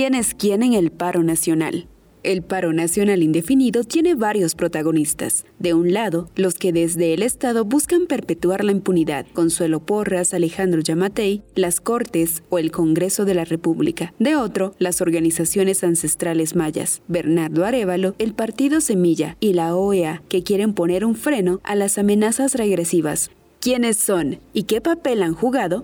¿Quién 0.00 0.14
es 0.14 0.32
quién 0.32 0.62
en 0.62 0.72
el 0.72 0.90
paro 0.90 1.22
nacional? 1.22 1.86
El 2.22 2.40
paro 2.40 2.72
nacional 2.72 3.22
indefinido 3.22 3.84
tiene 3.84 4.14
varios 4.14 4.54
protagonistas. 4.54 5.44
De 5.58 5.74
un 5.74 5.92
lado, 5.92 6.30
los 6.36 6.54
que 6.54 6.72
desde 6.72 7.12
el 7.12 7.22
Estado 7.22 7.66
buscan 7.66 8.06
perpetuar 8.06 8.64
la 8.64 8.72
impunidad, 8.72 9.26
Consuelo 9.34 9.80
Porras, 9.80 10.32
Alejandro 10.32 10.80
Yamatei, 10.80 11.42
las 11.54 11.82
Cortes 11.82 12.42
o 12.48 12.58
el 12.58 12.70
Congreso 12.70 13.26
de 13.26 13.34
la 13.34 13.44
República. 13.44 14.14
De 14.18 14.36
otro, 14.36 14.74
las 14.78 15.02
organizaciones 15.02 15.84
ancestrales 15.84 16.56
mayas, 16.56 17.02
Bernardo 17.06 17.66
Arevalo, 17.66 18.14
el 18.18 18.32
Partido 18.32 18.80
Semilla 18.80 19.36
y 19.38 19.52
la 19.52 19.76
OEA, 19.76 20.22
que 20.30 20.42
quieren 20.42 20.72
poner 20.72 21.04
un 21.04 21.14
freno 21.14 21.60
a 21.62 21.74
las 21.74 21.98
amenazas 21.98 22.54
regresivas. 22.54 23.30
¿Quiénes 23.60 23.98
son 23.98 24.38
y 24.54 24.62
qué 24.62 24.80
papel 24.80 25.22
han 25.22 25.34
jugado? 25.34 25.82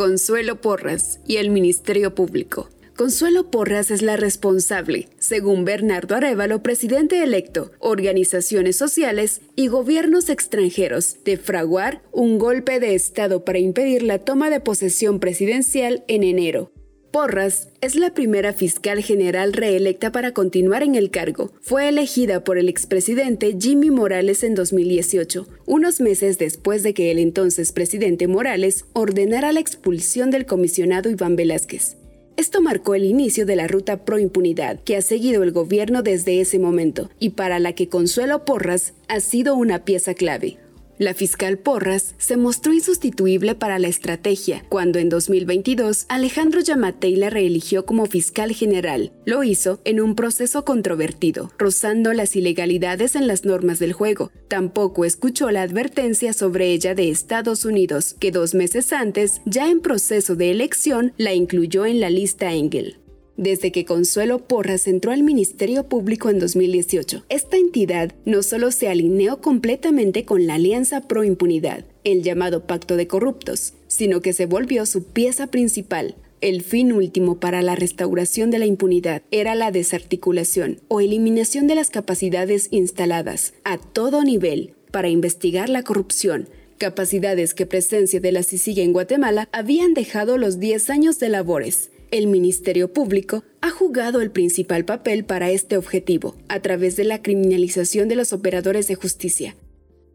Consuelo 0.00 0.62
Porras 0.62 1.20
y 1.26 1.36
el 1.36 1.50
Ministerio 1.50 2.14
Público. 2.14 2.70
Consuelo 2.96 3.50
Porras 3.50 3.90
es 3.90 4.00
la 4.00 4.16
responsable, 4.16 5.10
según 5.18 5.66
Bernardo 5.66 6.14
Arevalo, 6.14 6.62
presidente 6.62 7.22
electo, 7.22 7.70
organizaciones 7.80 8.76
sociales 8.76 9.42
y 9.56 9.66
gobiernos 9.66 10.30
extranjeros, 10.30 11.22
de 11.26 11.36
fraguar 11.36 12.00
un 12.12 12.38
golpe 12.38 12.80
de 12.80 12.94
Estado 12.94 13.44
para 13.44 13.58
impedir 13.58 14.02
la 14.02 14.20
toma 14.20 14.48
de 14.48 14.60
posesión 14.60 15.20
presidencial 15.20 16.02
en 16.08 16.22
enero, 16.22 16.72
Porras 17.10 17.70
es 17.80 17.96
la 17.96 18.14
primera 18.14 18.52
fiscal 18.52 19.02
general 19.02 19.52
reelecta 19.52 20.12
para 20.12 20.32
continuar 20.32 20.84
en 20.84 20.94
el 20.94 21.10
cargo. 21.10 21.50
Fue 21.60 21.88
elegida 21.88 22.44
por 22.44 22.56
el 22.56 22.68
expresidente 22.68 23.56
Jimmy 23.58 23.90
Morales 23.90 24.44
en 24.44 24.54
2018, 24.54 25.48
unos 25.66 26.00
meses 26.00 26.38
después 26.38 26.84
de 26.84 26.94
que 26.94 27.10
el 27.10 27.18
entonces 27.18 27.72
presidente 27.72 28.28
Morales 28.28 28.84
ordenara 28.92 29.50
la 29.50 29.58
expulsión 29.58 30.30
del 30.30 30.46
comisionado 30.46 31.10
Iván 31.10 31.34
Velázquez. 31.34 31.96
Esto 32.36 32.62
marcó 32.62 32.94
el 32.94 33.04
inicio 33.04 33.44
de 33.44 33.56
la 33.56 33.66
ruta 33.66 34.04
pro 34.04 34.20
impunidad 34.20 34.78
que 34.80 34.96
ha 34.96 35.02
seguido 35.02 35.42
el 35.42 35.50
gobierno 35.50 36.02
desde 36.02 36.40
ese 36.40 36.60
momento 36.60 37.10
y 37.18 37.30
para 37.30 37.58
la 37.58 37.72
que 37.72 37.88
Consuelo 37.88 38.44
Porras 38.44 38.94
ha 39.08 39.18
sido 39.18 39.56
una 39.56 39.84
pieza 39.84 40.14
clave. 40.14 40.58
La 41.00 41.14
fiscal 41.14 41.56
Porras 41.56 42.14
se 42.18 42.36
mostró 42.36 42.74
insustituible 42.74 43.54
para 43.54 43.78
la 43.78 43.88
estrategia 43.88 44.66
cuando 44.68 44.98
en 44.98 45.08
2022 45.08 46.04
Alejandro 46.10 46.60
Yamatei 46.60 47.16
la 47.16 47.30
reeligió 47.30 47.86
como 47.86 48.04
fiscal 48.04 48.52
general. 48.52 49.10
Lo 49.24 49.42
hizo 49.42 49.80
en 49.86 50.02
un 50.02 50.14
proceso 50.14 50.66
controvertido, 50.66 51.52
rozando 51.56 52.12
las 52.12 52.36
ilegalidades 52.36 53.16
en 53.16 53.28
las 53.28 53.46
normas 53.46 53.78
del 53.78 53.94
juego. 53.94 54.30
Tampoco 54.48 55.06
escuchó 55.06 55.50
la 55.50 55.62
advertencia 55.62 56.34
sobre 56.34 56.66
ella 56.66 56.94
de 56.94 57.08
Estados 57.08 57.64
Unidos, 57.64 58.14
que 58.20 58.30
dos 58.30 58.54
meses 58.54 58.92
antes, 58.92 59.40
ya 59.46 59.70
en 59.70 59.80
proceso 59.80 60.36
de 60.36 60.50
elección, 60.50 61.14
la 61.16 61.32
incluyó 61.32 61.86
en 61.86 62.00
la 62.00 62.10
lista 62.10 62.52
Engel 62.52 62.99
desde 63.40 63.72
que 63.72 63.86
Consuelo 63.86 64.46
Porras 64.46 64.86
entró 64.86 65.12
al 65.12 65.22
Ministerio 65.22 65.88
Público 65.88 66.28
en 66.28 66.38
2018. 66.38 67.24
Esta 67.30 67.56
entidad 67.56 68.12
no 68.26 68.42
solo 68.42 68.70
se 68.70 68.88
alineó 68.88 69.40
completamente 69.40 70.26
con 70.26 70.46
la 70.46 70.56
Alianza 70.56 71.08
Pro 71.08 71.24
Impunidad, 71.24 71.86
el 72.04 72.22
llamado 72.22 72.66
Pacto 72.66 72.96
de 72.98 73.06
Corruptos, 73.06 73.72
sino 73.88 74.20
que 74.20 74.34
se 74.34 74.44
volvió 74.44 74.84
su 74.84 75.04
pieza 75.04 75.46
principal. 75.46 76.16
El 76.42 76.60
fin 76.60 76.92
último 76.92 77.40
para 77.40 77.62
la 77.62 77.76
restauración 77.76 78.50
de 78.50 78.58
la 78.58 78.66
impunidad 78.66 79.22
era 79.30 79.54
la 79.54 79.70
desarticulación 79.70 80.80
o 80.88 81.00
eliminación 81.00 81.66
de 81.66 81.76
las 81.76 81.88
capacidades 81.88 82.68
instaladas 82.70 83.54
a 83.64 83.78
todo 83.78 84.22
nivel 84.22 84.74
para 84.90 85.08
investigar 85.08 85.70
la 85.70 85.82
corrupción, 85.82 86.50
capacidades 86.76 87.54
que 87.54 87.64
presencia 87.64 88.20
de 88.20 88.32
la 88.32 88.42
CICIG 88.42 88.80
en 88.80 88.92
Guatemala 88.92 89.48
habían 89.50 89.94
dejado 89.94 90.36
los 90.36 90.60
10 90.60 90.90
años 90.90 91.18
de 91.18 91.30
labores 91.30 91.90
el 92.10 92.26
Ministerio 92.26 92.92
Público 92.92 93.44
ha 93.60 93.70
jugado 93.70 94.20
el 94.20 94.30
principal 94.30 94.84
papel 94.84 95.24
para 95.24 95.50
este 95.50 95.76
objetivo, 95.76 96.36
a 96.48 96.60
través 96.60 96.96
de 96.96 97.04
la 97.04 97.22
criminalización 97.22 98.08
de 98.08 98.16
los 98.16 98.32
operadores 98.32 98.88
de 98.88 98.96
justicia. 98.96 99.56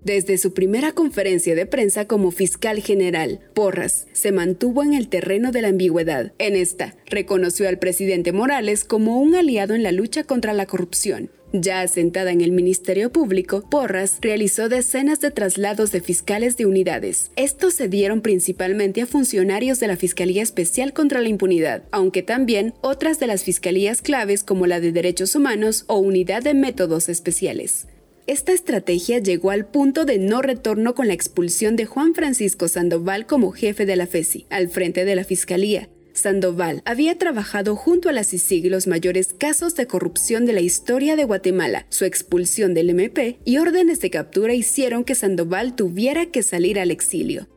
Desde 0.03 0.37
su 0.37 0.53
primera 0.53 0.91
conferencia 0.91 1.55
de 1.55 1.65
prensa 1.65 2.05
como 2.05 2.29
fiscal 2.31 2.79
general, 2.81 3.39
Porras 3.53 4.07
se 4.13 4.31
mantuvo 4.31 4.83
en 4.83 4.93
el 4.93 5.07
terreno 5.07 5.51
de 5.51 5.63
la 5.63 5.69
ambigüedad. 5.69 6.33
En 6.37 6.55
esta, 6.55 6.95
reconoció 7.07 7.67
al 7.67 7.79
presidente 7.79 8.31
Morales 8.31 8.83
como 8.83 9.19
un 9.19 9.33
aliado 9.33 9.73
en 9.73 9.81
la 9.81 9.91
lucha 9.91 10.23
contra 10.23 10.53
la 10.53 10.67
corrupción 10.67 11.31
ya 11.53 11.81
asentada 11.81 12.31
en 12.31 12.41
el 12.41 12.51
Ministerio 12.51 13.11
Público, 13.11 13.63
Porras 13.69 14.17
realizó 14.21 14.69
decenas 14.69 15.19
de 15.19 15.31
traslados 15.31 15.91
de 15.91 16.01
fiscales 16.01 16.57
de 16.57 16.65
unidades. 16.65 17.31
Estos 17.35 17.73
se 17.75 17.87
dieron 17.87 18.21
principalmente 18.21 19.01
a 19.01 19.05
funcionarios 19.05 19.79
de 19.79 19.87
la 19.87 19.97
Fiscalía 19.97 20.43
Especial 20.43 20.93
contra 20.93 21.21
la 21.21 21.29
Impunidad, 21.29 21.83
aunque 21.91 22.23
también 22.23 22.73
otras 22.81 23.19
de 23.19 23.27
las 23.27 23.43
fiscalías 23.43 24.01
claves 24.01 24.43
como 24.43 24.67
la 24.67 24.79
de 24.79 24.91
Derechos 24.91 25.35
Humanos 25.35 25.85
o 25.87 25.97
Unidad 25.99 26.43
de 26.43 26.53
Métodos 26.53 27.09
Especiales. 27.09 27.87
Esta 28.27 28.53
estrategia 28.53 29.19
llegó 29.19 29.51
al 29.51 29.67
punto 29.67 30.03
de 30.03 30.17
no 30.17 30.41
retorno 30.41 30.95
con 30.95 31.07
la 31.07 31.13
expulsión 31.13 31.75
de 31.75 31.85
Juan 31.85 32.15
Francisco 32.15 32.67
Sandoval 32.67 33.27
como 33.27 33.51
jefe 33.51 33.85
de 33.85 33.95
la 33.95 34.07
FESI, 34.07 34.47
al 34.49 34.67
frente 34.67 35.05
de 35.05 35.15
la 35.15 35.23
Fiscalía, 35.23 35.89
Sandoval 36.15 36.81
había 36.85 37.17
trabajado 37.17 37.75
junto 37.75 38.07
a 38.07 38.13
la 38.13 38.23
CICIG 38.23 38.71
los 38.71 38.87
mayores 38.87 39.33
casos 39.33 39.75
de 39.75 39.85
corrupción 39.85 40.45
de 40.45 40.53
la 40.53 40.61
historia 40.61 41.15
de 41.15 41.25
Guatemala. 41.25 41.85
Su 41.89 42.05
expulsión 42.05 42.73
del 42.73 42.89
MP 42.89 43.37
y 43.43 43.57
órdenes 43.57 43.99
de 43.99 44.09
captura 44.09 44.53
hicieron 44.53 45.03
que 45.03 45.13
Sandoval 45.13 45.75
tuviera 45.75 46.27
que 46.27 46.41
salir 46.41 46.79
al 46.79 46.89
exilio. 46.89 47.47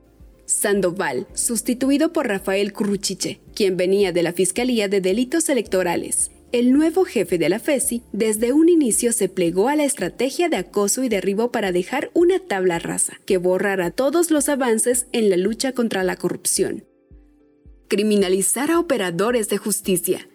Sandoval, 0.45 1.29
sustituido 1.35 2.13
por 2.13 2.27
Rafael 2.27 2.73
Curruchiche, 2.73 3.41
quien 3.55 3.77
venía 3.77 4.13
de 4.13 4.23
la 4.23 4.33
Fiscalía 4.33 4.89
de 4.89 5.01
Delitos 5.01 5.49
Electorales. 5.49 6.31
El 6.51 6.73
nuevo 6.73 7.05
jefe 7.05 7.37
de 7.37 7.51
la 7.51 7.59
FESI 7.61 8.03
desde 8.13 8.55
un 8.55 8.71
inicio 8.71 9.13
se 9.13 9.29
plegó 9.29 9.69
a 9.69 9.77
la 9.77 9.85
estrategia 9.85 10.49
de 10.49 10.57
acoso 10.57 11.05
y 11.05 11.11
derribo 11.11 11.53
para 11.53 11.73
dejar 11.73 12.11
una 12.15 12.39
tabla 12.39 12.79
rasa 12.79 13.21
que 13.27 13.37
borrara 13.37 13.91
todos 13.91 14.31
los 14.31 14.49
avances 14.49 15.07
en 15.13 15.29
la 15.29 15.37
lucha 15.37 15.73
contra 15.73 16.03
la 16.03 16.17
corrupción 16.17 16.88
criminalizar 17.89 18.71
a 18.71 18.79
operadores 18.79 19.49
de 19.49 19.59
justicia, 19.59 20.29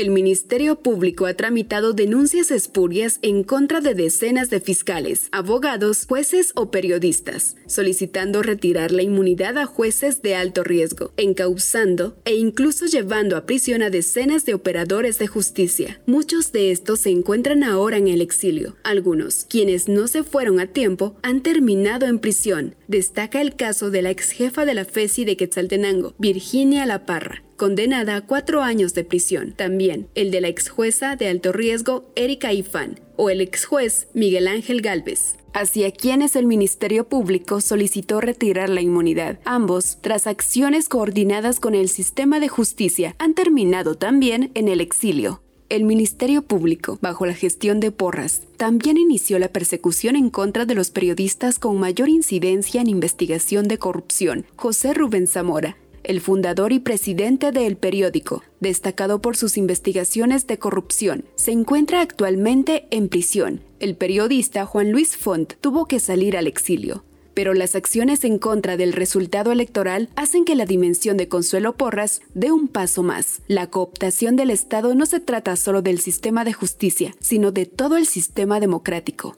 el 0.00 0.10
Ministerio 0.10 0.76
Público 0.76 1.26
ha 1.26 1.34
tramitado 1.34 1.92
denuncias 1.92 2.52
espurias 2.52 3.18
en 3.22 3.42
contra 3.42 3.80
de 3.80 3.94
decenas 3.94 4.48
de 4.48 4.60
fiscales, 4.60 5.28
abogados, 5.32 6.06
jueces 6.08 6.52
o 6.54 6.70
periodistas, 6.70 7.56
solicitando 7.66 8.42
retirar 8.42 8.92
la 8.92 9.02
inmunidad 9.02 9.58
a 9.58 9.66
jueces 9.66 10.22
de 10.22 10.36
alto 10.36 10.62
riesgo, 10.62 11.12
encauzando 11.16 12.16
e 12.24 12.36
incluso 12.36 12.86
llevando 12.86 13.36
a 13.36 13.44
prisión 13.44 13.82
a 13.82 13.90
decenas 13.90 14.44
de 14.46 14.54
operadores 14.54 15.18
de 15.18 15.26
justicia. 15.26 16.00
Muchos 16.06 16.52
de 16.52 16.70
estos 16.70 17.00
se 17.00 17.10
encuentran 17.10 17.64
ahora 17.64 17.96
en 17.96 18.06
el 18.06 18.20
exilio. 18.20 18.76
Algunos, 18.84 19.46
quienes 19.48 19.88
no 19.88 20.06
se 20.06 20.22
fueron 20.22 20.60
a 20.60 20.68
tiempo, 20.68 21.16
han 21.22 21.42
terminado 21.42 22.06
en 22.06 22.20
prisión. 22.20 22.76
Destaca 22.86 23.40
el 23.40 23.56
caso 23.56 23.90
de 23.90 24.02
la 24.02 24.10
ex 24.10 24.30
jefa 24.30 24.64
de 24.64 24.74
la 24.74 24.84
FESI 24.84 25.24
de 25.24 25.36
Quetzaltenango, 25.36 26.14
Virginia 26.18 26.86
La 26.86 27.04
Parra, 27.04 27.42
condenada 27.58 28.16
a 28.16 28.20
cuatro 28.22 28.62
años 28.62 28.94
de 28.94 29.04
prisión. 29.04 29.52
También 29.52 30.08
el 30.14 30.30
de 30.30 30.40
la 30.40 30.48
ex 30.48 30.70
jueza 30.70 31.16
de 31.16 31.28
alto 31.28 31.52
riesgo 31.52 32.10
Erika 32.16 32.54
Ifán 32.54 32.98
o 33.16 33.28
el 33.28 33.42
ex 33.42 33.66
juez 33.66 34.08
Miguel 34.14 34.48
Ángel 34.48 34.80
Galvez 34.80 35.34
hacia 35.54 35.90
quienes 35.90 36.36
el 36.36 36.46
Ministerio 36.46 37.08
Público 37.08 37.60
solicitó 37.60 38.20
retirar 38.20 38.68
la 38.68 38.80
inmunidad. 38.80 39.40
Ambos, 39.44 39.98
tras 40.00 40.26
acciones 40.26 40.88
coordinadas 40.88 41.58
con 41.58 41.74
el 41.74 41.88
sistema 41.88 42.38
de 42.38 42.48
justicia, 42.48 43.16
han 43.18 43.34
terminado 43.34 43.96
también 43.96 44.52
en 44.54 44.68
el 44.68 44.80
exilio. 44.80 45.42
El 45.68 45.84
Ministerio 45.84 46.42
Público, 46.42 46.98
bajo 47.02 47.26
la 47.26 47.34
gestión 47.34 47.78
de 47.78 47.90
Porras, 47.90 48.42
también 48.56 48.96
inició 48.96 49.38
la 49.38 49.48
persecución 49.48 50.16
en 50.16 50.30
contra 50.30 50.64
de 50.64 50.74
los 50.74 50.90
periodistas 50.90 51.58
con 51.58 51.78
mayor 51.78 52.08
incidencia 52.08 52.80
en 52.80 52.88
investigación 52.88 53.68
de 53.68 53.78
corrupción, 53.78 54.46
José 54.56 54.94
Rubén 54.94 55.26
Zamora, 55.26 55.76
el 56.08 56.20
fundador 56.22 56.72
y 56.72 56.80
presidente 56.80 57.52
del 57.52 57.76
periódico, 57.76 58.42
destacado 58.60 59.20
por 59.20 59.36
sus 59.36 59.56
investigaciones 59.58 60.46
de 60.46 60.58
corrupción, 60.58 61.26
se 61.36 61.52
encuentra 61.52 62.00
actualmente 62.00 62.88
en 62.90 63.08
prisión. 63.08 63.60
El 63.78 63.94
periodista 63.94 64.64
Juan 64.64 64.90
Luis 64.90 65.16
Font 65.16 65.52
tuvo 65.60 65.86
que 65.86 66.00
salir 66.00 66.36
al 66.36 66.46
exilio. 66.46 67.04
pero 67.38 67.54
las 67.54 67.76
acciones 67.76 68.24
en 68.24 68.40
contra 68.40 68.76
del 68.76 68.92
resultado 68.92 69.52
electoral 69.52 70.08
hacen 70.16 70.44
que 70.44 70.56
la 70.56 70.66
dimensión 70.66 71.16
de 71.16 71.28
Consuelo 71.28 71.76
Porras 71.76 72.20
dé 72.34 72.50
un 72.50 72.66
paso 72.66 73.04
más. 73.04 73.42
La 73.46 73.68
cooptación 73.68 74.34
del 74.34 74.50
Estado 74.50 74.92
no 74.96 75.06
se 75.06 75.20
trata 75.20 75.54
solo 75.54 75.80
del 75.80 76.00
sistema 76.00 76.44
de 76.44 76.52
justicia, 76.52 77.14
sino 77.20 77.52
de 77.52 77.64
todo 77.64 77.96
el 77.96 78.06
sistema 78.06 78.58
democrático. 78.58 79.36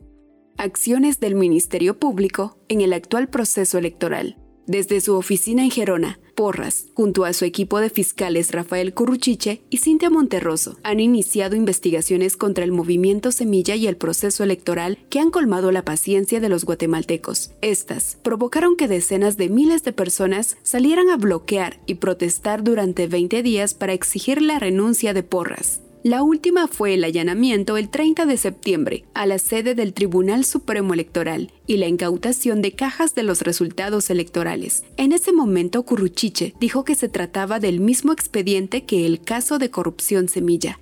Acciones 0.57 1.21
del 1.21 1.35
Ministerio 1.35 1.99
Público 1.99 2.57
en 2.71 2.81
el 2.81 2.95
actual 2.95 3.29
proceso 3.29 3.77
electoral. 3.77 4.39
Desde 4.67 5.03
su 5.03 5.15
oficina 5.15 5.63
en 5.63 5.71
Gerona, 5.71 6.21
Porras, 6.41 6.87
junto 6.95 7.27
a 7.27 7.35
su 7.35 7.45
equipo 7.45 7.81
de 7.81 7.91
fiscales 7.91 8.53
Rafael 8.53 8.95
Curruchiche 8.95 9.61
y 9.69 9.77
Cintia 9.77 10.09
Monterroso, 10.09 10.79
han 10.83 10.99
iniciado 10.99 11.55
investigaciones 11.55 12.39
contra 12.39 12.65
el 12.65 12.73
movimiento 12.73 13.31
Semilla 13.31 13.75
y 13.75 13.87
el 13.87 13.99
proceso 13.99 14.43
electoral 14.43 14.97
que 15.11 15.21
han 15.21 15.31
colmado 15.31 15.71
la 15.71 15.85
paciencia 15.85 16.41
de 16.41 16.49
los 16.49 16.65
guatemaltecos. 16.65 17.51
Estas 17.61 18.17
provocaron 18.23 18.77
que 18.77 18.89
decenas 18.89 19.37
de 19.37 19.51
miles 19.51 19.85
de 19.85 19.93
personas 19.93 20.57
salieran 20.63 21.11
a 21.11 21.19
bloquear 21.19 21.79
y 21.85 21.97
protestar 21.97 22.65
durante 22.65 23.07
20 23.07 23.43
días 23.43 23.75
para 23.75 23.93
exigir 23.93 24.41
la 24.41 24.59
renuncia 24.59 25.13
de 25.13 25.23
Porras. 25.23 25.83
La 26.03 26.23
última 26.23 26.67
fue 26.67 26.95
el 26.95 27.05
allanamiento 27.05 27.77
el 27.77 27.91
30 27.91 28.25
de 28.25 28.39
septiembre 28.39 29.05
a 29.13 29.27
la 29.27 29.39
sede 29.39 29.75
del 29.75 29.93
Tribunal 29.93 30.47
Supremo 30.47 30.95
Electoral 30.95 31.53
y 31.67 31.77
la 31.77 31.89
incautación 31.89 32.63
de 32.63 32.73
cajas 32.73 33.15
de 33.15 33.23
los 33.23 33.43
resultados 33.43 34.09
electorales. 34.09 34.83
En 34.97 35.13
ese 35.13 35.31
momento, 35.31 35.83
Curruchiche 35.83 36.55
dijo 36.59 36.85
que 36.85 36.95
se 36.95 37.11
trataba 37.11 37.61
del 37.61 37.81
mismo 37.81 38.15
expediente 38.15 38.87
que 38.87 39.05
el 39.05 39.21
caso 39.21 39.59
de 39.59 39.69
corrupción 39.69 40.29
Semilla. 40.29 40.81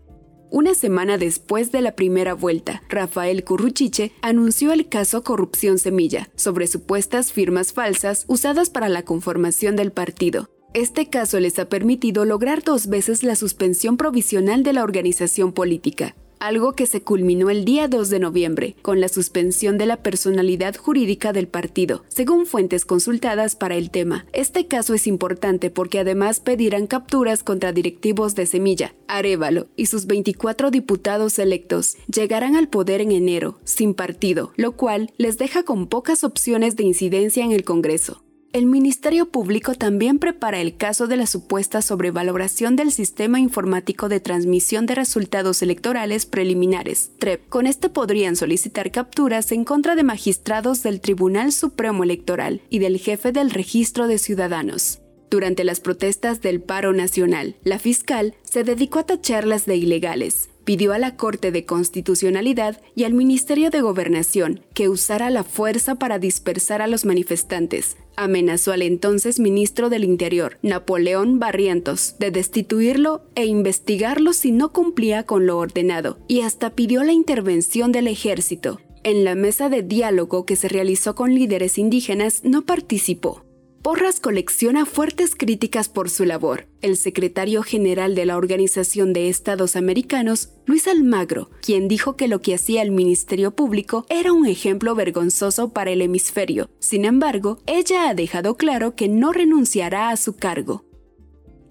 Una 0.50 0.74
semana 0.74 1.18
después 1.18 1.72
de 1.72 1.82
la 1.82 1.96
primera 1.96 2.34
vuelta, 2.34 2.84
Rafael 2.88 3.42
Curruchiche 3.42 4.12
anunció 4.22 4.72
el 4.72 4.88
caso 4.88 5.24
Corrupción 5.24 5.78
Semilla 5.78 6.28
sobre 6.36 6.68
supuestas 6.68 7.32
firmas 7.32 7.72
falsas 7.72 8.24
usadas 8.28 8.70
para 8.70 8.88
la 8.88 9.02
conformación 9.02 9.74
del 9.74 9.90
partido. 9.90 10.48
Este 10.74 11.08
caso 11.08 11.40
les 11.40 11.58
ha 11.58 11.68
permitido 11.70 12.26
lograr 12.26 12.62
dos 12.62 12.88
veces 12.88 13.22
la 13.22 13.36
suspensión 13.36 13.96
provisional 13.96 14.62
de 14.62 14.74
la 14.74 14.82
organización 14.82 15.52
política, 15.52 16.14
algo 16.40 16.74
que 16.74 16.84
se 16.84 17.00
culminó 17.00 17.48
el 17.48 17.64
día 17.64 17.88
2 17.88 18.10
de 18.10 18.18
noviembre 18.18 18.76
con 18.82 19.00
la 19.00 19.08
suspensión 19.08 19.78
de 19.78 19.86
la 19.86 19.96
personalidad 19.96 20.76
jurídica 20.76 21.32
del 21.32 21.48
partido, 21.48 22.04
según 22.08 22.44
fuentes 22.44 22.84
consultadas 22.84 23.56
para 23.56 23.76
el 23.76 23.90
tema. 23.90 24.26
Este 24.34 24.66
caso 24.66 24.92
es 24.92 25.06
importante 25.06 25.70
porque 25.70 26.00
además 26.00 26.40
pedirán 26.40 26.86
capturas 26.86 27.42
contra 27.42 27.72
directivos 27.72 28.34
de 28.34 28.44
Semilla, 28.44 28.94
Arevalo 29.06 29.68
y 29.74 29.86
sus 29.86 30.06
24 30.06 30.70
diputados 30.70 31.38
electos. 31.38 31.96
Llegarán 32.14 32.56
al 32.56 32.68
poder 32.68 33.00
en 33.00 33.12
enero, 33.12 33.58
sin 33.64 33.94
partido, 33.94 34.52
lo 34.56 34.72
cual 34.72 35.10
les 35.16 35.38
deja 35.38 35.62
con 35.62 35.86
pocas 35.86 36.24
opciones 36.24 36.76
de 36.76 36.84
incidencia 36.84 37.42
en 37.42 37.52
el 37.52 37.64
Congreso. 37.64 38.22
El 38.54 38.64
Ministerio 38.64 39.26
Público 39.26 39.74
también 39.74 40.18
prepara 40.18 40.58
el 40.58 40.74
caso 40.78 41.06
de 41.06 41.18
la 41.18 41.26
supuesta 41.26 41.82
sobrevaloración 41.82 42.76
del 42.76 42.92
Sistema 42.92 43.38
Informático 43.38 44.08
de 44.08 44.20
Transmisión 44.20 44.86
de 44.86 44.94
Resultados 44.94 45.60
Electorales 45.60 46.24
Preliminares, 46.24 47.10
TREP. 47.18 47.46
Con 47.50 47.66
este 47.66 47.90
podrían 47.90 48.36
solicitar 48.36 48.90
capturas 48.90 49.52
en 49.52 49.66
contra 49.66 49.96
de 49.96 50.02
magistrados 50.02 50.82
del 50.82 51.02
Tribunal 51.02 51.52
Supremo 51.52 52.04
Electoral 52.04 52.62
y 52.70 52.78
del 52.78 52.96
jefe 52.96 53.32
del 53.32 53.50
Registro 53.50 54.08
de 54.08 54.16
Ciudadanos. 54.16 55.00
Durante 55.28 55.62
las 55.62 55.80
protestas 55.80 56.40
del 56.40 56.62
paro 56.62 56.94
nacional, 56.94 57.56
la 57.64 57.78
fiscal 57.78 58.34
se 58.44 58.64
dedicó 58.64 59.00
a 59.00 59.04
tacharlas 59.06 59.66
de 59.66 59.76
ilegales, 59.76 60.48
pidió 60.68 60.92
a 60.92 60.98
la 60.98 61.16
Corte 61.16 61.50
de 61.50 61.64
Constitucionalidad 61.64 62.82
y 62.94 63.04
al 63.04 63.14
Ministerio 63.14 63.70
de 63.70 63.80
Gobernación 63.80 64.60
que 64.74 64.90
usara 64.90 65.30
la 65.30 65.42
fuerza 65.42 65.94
para 65.94 66.18
dispersar 66.18 66.82
a 66.82 66.86
los 66.86 67.06
manifestantes. 67.06 67.96
Amenazó 68.16 68.72
al 68.72 68.82
entonces 68.82 69.40
ministro 69.40 69.88
del 69.88 70.04
Interior, 70.04 70.58
Napoleón 70.60 71.38
Barrientos, 71.38 72.16
de 72.18 72.30
destituirlo 72.30 73.22
e 73.34 73.46
investigarlo 73.46 74.34
si 74.34 74.52
no 74.52 74.70
cumplía 74.70 75.22
con 75.22 75.46
lo 75.46 75.56
ordenado, 75.56 76.18
y 76.28 76.42
hasta 76.42 76.74
pidió 76.74 77.02
la 77.02 77.12
intervención 77.12 77.90
del 77.90 78.06
ejército. 78.06 78.78
En 79.04 79.24
la 79.24 79.34
mesa 79.34 79.70
de 79.70 79.82
diálogo 79.82 80.44
que 80.44 80.56
se 80.56 80.68
realizó 80.68 81.14
con 81.14 81.34
líderes 81.34 81.78
indígenas 81.78 82.42
no 82.44 82.66
participó, 82.66 83.42
Porras 83.82 84.18
colecciona 84.18 84.86
fuertes 84.86 85.36
críticas 85.36 85.88
por 85.88 86.10
su 86.10 86.24
labor. 86.24 86.66
El 86.82 86.96
secretario 86.96 87.62
general 87.62 88.16
de 88.16 88.26
la 88.26 88.36
Organización 88.36 89.12
de 89.12 89.28
Estados 89.28 89.76
Americanos, 89.76 90.50
Luis 90.66 90.88
Almagro, 90.88 91.50
quien 91.62 91.86
dijo 91.86 92.16
que 92.16 92.26
lo 92.26 92.42
que 92.42 92.54
hacía 92.54 92.82
el 92.82 92.90
Ministerio 92.90 93.52
Público 93.52 94.04
era 94.08 94.32
un 94.32 94.46
ejemplo 94.46 94.94
vergonzoso 94.96 95.72
para 95.72 95.92
el 95.92 96.02
hemisferio. 96.02 96.68
Sin 96.80 97.04
embargo, 97.04 97.60
ella 97.66 98.08
ha 98.08 98.14
dejado 98.14 98.56
claro 98.56 98.96
que 98.96 99.08
no 99.08 99.32
renunciará 99.32 100.10
a 100.10 100.16
su 100.16 100.36
cargo. 100.36 100.84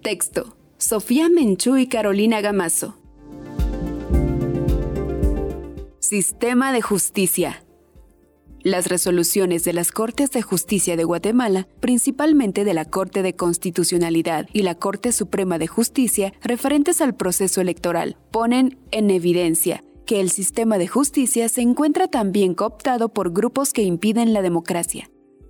Texto. 0.02 0.56
Sofía 0.78 1.28
Menchú 1.28 1.76
y 1.76 1.88
Carolina 1.88 2.40
Gamazo. 2.40 2.96
Sistema 5.98 6.72
de 6.72 6.80
Justicia. 6.80 7.64
Las 8.62 8.88
resoluciones 8.88 9.62
de 9.64 9.72
las 9.72 9.92
Cortes 9.92 10.32
de 10.32 10.42
Justicia 10.42 10.96
de 10.96 11.04
Guatemala, 11.04 11.68
principalmente 11.78 12.64
de 12.64 12.74
la 12.74 12.84
Corte 12.84 13.22
de 13.22 13.36
Constitucionalidad 13.36 14.48
y 14.52 14.62
la 14.62 14.74
Corte 14.74 15.12
Suprema 15.12 15.58
de 15.58 15.68
Justicia, 15.68 16.32
referentes 16.42 17.00
al 17.00 17.14
proceso 17.14 17.60
electoral, 17.60 18.16
ponen 18.32 18.76
en 18.90 19.10
evidencia 19.10 19.84
que 20.06 20.20
el 20.20 20.30
sistema 20.30 20.76
de 20.76 20.88
justicia 20.88 21.48
se 21.48 21.60
encuentra 21.60 22.08
también 22.08 22.54
cooptado 22.54 23.10
por 23.10 23.32
grupos 23.32 23.72
que 23.72 23.82
impiden 23.82 24.32
la 24.32 24.42
democracia. 24.42 25.08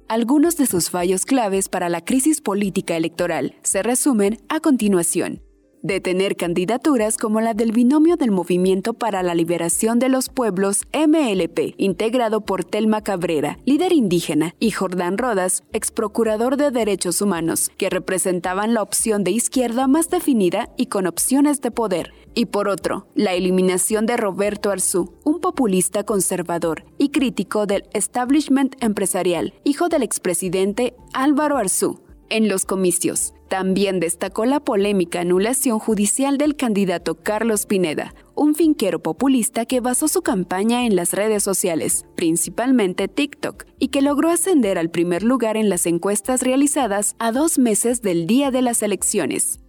Algunos 0.08 0.56
de 0.56 0.66
sus 0.66 0.90
fallos 0.90 1.24
claves 1.24 1.68
para 1.68 1.88
la 1.88 2.04
crisis 2.04 2.40
política 2.40 2.96
electoral 2.96 3.54
se 3.62 3.82
resumen 3.82 4.38
a 4.48 4.60
continuación 4.60 5.42
detener 5.88 6.36
candidaturas 6.36 7.16
como 7.16 7.40
la 7.40 7.54
del 7.54 7.72
binomio 7.72 8.16
del 8.16 8.30
Movimiento 8.30 8.92
para 8.92 9.24
la 9.24 9.34
Liberación 9.34 9.98
de 9.98 10.08
los 10.08 10.28
Pueblos 10.28 10.82
MLP, 10.92 11.74
integrado 11.78 12.42
por 12.42 12.62
Telma 12.62 13.02
Cabrera, 13.02 13.58
líder 13.64 13.92
indígena, 13.92 14.54
y 14.60 14.70
Jordán 14.70 15.18
Rodas, 15.18 15.64
ex 15.72 15.90
procurador 15.90 16.56
de 16.58 16.70
derechos 16.70 17.22
humanos, 17.22 17.70
que 17.76 17.90
representaban 17.90 18.74
la 18.74 18.82
opción 18.82 19.24
de 19.24 19.32
izquierda 19.32 19.88
más 19.88 20.10
definida 20.10 20.68
y 20.76 20.86
con 20.86 21.06
opciones 21.06 21.60
de 21.62 21.70
poder. 21.70 22.12
Y 22.34 22.46
por 22.46 22.68
otro, 22.68 23.08
la 23.14 23.32
eliminación 23.32 24.04
de 24.06 24.18
Roberto 24.18 24.70
Arzú, 24.70 25.14
un 25.24 25.40
populista 25.40 26.04
conservador 26.04 26.84
y 26.98 27.08
crítico 27.08 27.66
del 27.66 27.84
establishment 27.94 28.76
empresarial, 28.80 29.54
hijo 29.64 29.88
del 29.88 30.02
expresidente 30.02 30.94
Álvaro 31.14 31.56
Arzú, 31.56 32.00
en 32.30 32.48
los 32.48 32.64
comicios. 32.64 33.34
También 33.48 33.98
destacó 33.98 34.44
la 34.44 34.60
polémica 34.60 35.20
anulación 35.20 35.78
judicial 35.78 36.36
del 36.36 36.54
candidato 36.54 37.14
Carlos 37.14 37.64
Pineda, 37.66 38.14
un 38.34 38.54
finquero 38.54 39.02
populista 39.02 39.64
que 39.64 39.80
basó 39.80 40.06
su 40.06 40.22
campaña 40.22 40.84
en 40.86 40.96
las 40.96 41.12
redes 41.12 41.42
sociales, 41.42 42.04
principalmente 42.14 43.08
TikTok, 43.08 43.64
y 43.78 43.88
que 43.88 44.02
logró 44.02 44.30
ascender 44.30 44.78
al 44.78 44.90
primer 44.90 45.22
lugar 45.22 45.56
en 45.56 45.68
las 45.68 45.86
encuestas 45.86 46.42
realizadas 46.42 47.16
a 47.18 47.32
dos 47.32 47.58
meses 47.58 48.02
del 48.02 48.26
día 48.26 48.50
de 48.50 48.62
las 48.62 48.82
elecciones. 48.82 49.60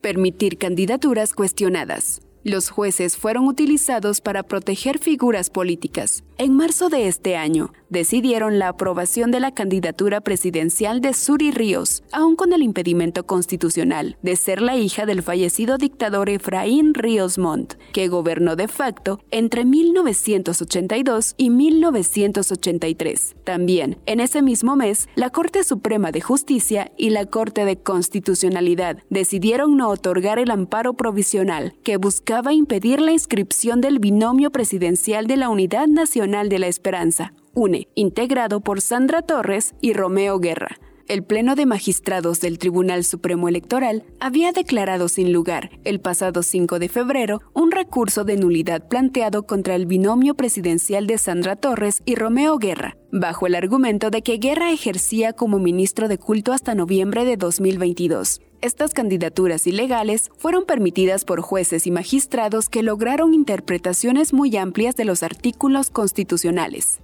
Permitir 0.00 0.58
candidaturas 0.58 1.32
cuestionadas. 1.32 2.20
Los 2.44 2.70
jueces 2.70 3.16
fueron 3.16 3.46
utilizados 3.46 4.20
para 4.20 4.42
proteger 4.42 4.98
figuras 4.98 5.48
políticas. 5.48 6.24
En 6.42 6.56
marzo 6.56 6.88
de 6.88 7.06
este 7.06 7.36
año, 7.36 7.72
decidieron 7.88 8.58
la 8.58 8.66
aprobación 8.66 9.30
de 9.30 9.38
la 9.38 9.52
candidatura 9.52 10.20
presidencial 10.22 11.00
de 11.00 11.14
Suri 11.14 11.52
Ríos, 11.52 12.02
aun 12.10 12.34
con 12.34 12.52
el 12.52 12.64
impedimento 12.64 13.26
constitucional 13.26 14.16
de 14.22 14.34
ser 14.34 14.60
la 14.60 14.76
hija 14.76 15.06
del 15.06 15.22
fallecido 15.22 15.78
dictador 15.78 16.28
Efraín 16.30 16.94
Ríos 16.94 17.38
Montt, 17.38 17.74
que 17.92 18.08
gobernó 18.08 18.56
de 18.56 18.66
facto 18.66 19.20
entre 19.30 19.64
1982 19.64 21.34
y 21.36 21.50
1983. 21.50 23.36
También, 23.44 23.98
en 24.06 24.18
ese 24.18 24.42
mismo 24.42 24.74
mes, 24.74 25.08
la 25.14 25.30
Corte 25.30 25.62
Suprema 25.62 26.10
de 26.10 26.22
Justicia 26.22 26.90
y 26.96 27.10
la 27.10 27.26
Corte 27.26 27.64
de 27.64 27.76
Constitucionalidad 27.76 28.98
decidieron 29.10 29.76
no 29.76 29.90
otorgar 29.90 30.40
el 30.40 30.50
amparo 30.50 30.94
provisional 30.94 31.74
que 31.84 31.98
buscaba 31.98 32.52
impedir 32.52 33.00
la 33.00 33.12
inscripción 33.12 33.80
del 33.80 34.00
binomio 34.00 34.50
presidencial 34.50 35.28
de 35.28 35.36
la 35.36 35.48
Unidad 35.48 35.86
Nacional 35.86 36.31
de 36.32 36.58
la 36.58 36.66
Esperanza, 36.66 37.34
UNE, 37.52 37.88
integrado 37.94 38.60
por 38.60 38.80
Sandra 38.80 39.20
Torres 39.20 39.74
y 39.82 39.92
Romeo 39.92 40.40
Guerra. 40.40 40.78
El 41.08 41.24
Pleno 41.24 41.56
de 41.56 41.66
Magistrados 41.66 42.40
del 42.40 42.58
Tribunal 42.58 43.04
Supremo 43.04 43.48
Electoral 43.48 44.04
había 44.20 44.52
declarado 44.52 45.08
sin 45.08 45.32
lugar, 45.32 45.70
el 45.84 46.00
pasado 46.00 46.42
5 46.42 46.78
de 46.78 46.88
febrero, 46.88 47.40
un 47.54 47.72
recurso 47.72 48.24
de 48.24 48.36
nulidad 48.36 48.86
planteado 48.86 49.42
contra 49.42 49.74
el 49.74 49.86
binomio 49.86 50.34
presidencial 50.34 51.06
de 51.08 51.18
Sandra 51.18 51.56
Torres 51.56 52.02
y 52.04 52.14
Romeo 52.14 52.56
Guerra, 52.58 52.96
bajo 53.10 53.46
el 53.46 53.56
argumento 53.56 54.10
de 54.10 54.22
que 54.22 54.38
Guerra 54.38 54.70
ejercía 54.70 55.32
como 55.32 55.58
ministro 55.58 56.06
de 56.06 56.18
culto 56.18 56.52
hasta 56.52 56.74
noviembre 56.74 57.24
de 57.24 57.36
2022. 57.36 58.40
Estas 58.60 58.94
candidaturas 58.94 59.66
ilegales 59.66 60.30
fueron 60.38 60.64
permitidas 60.64 61.24
por 61.24 61.40
jueces 61.40 61.86
y 61.88 61.90
magistrados 61.90 62.68
que 62.68 62.84
lograron 62.84 63.34
interpretaciones 63.34 64.32
muy 64.32 64.56
amplias 64.56 64.94
de 64.94 65.04
los 65.04 65.24
artículos 65.24 65.90
constitucionales. 65.90 67.00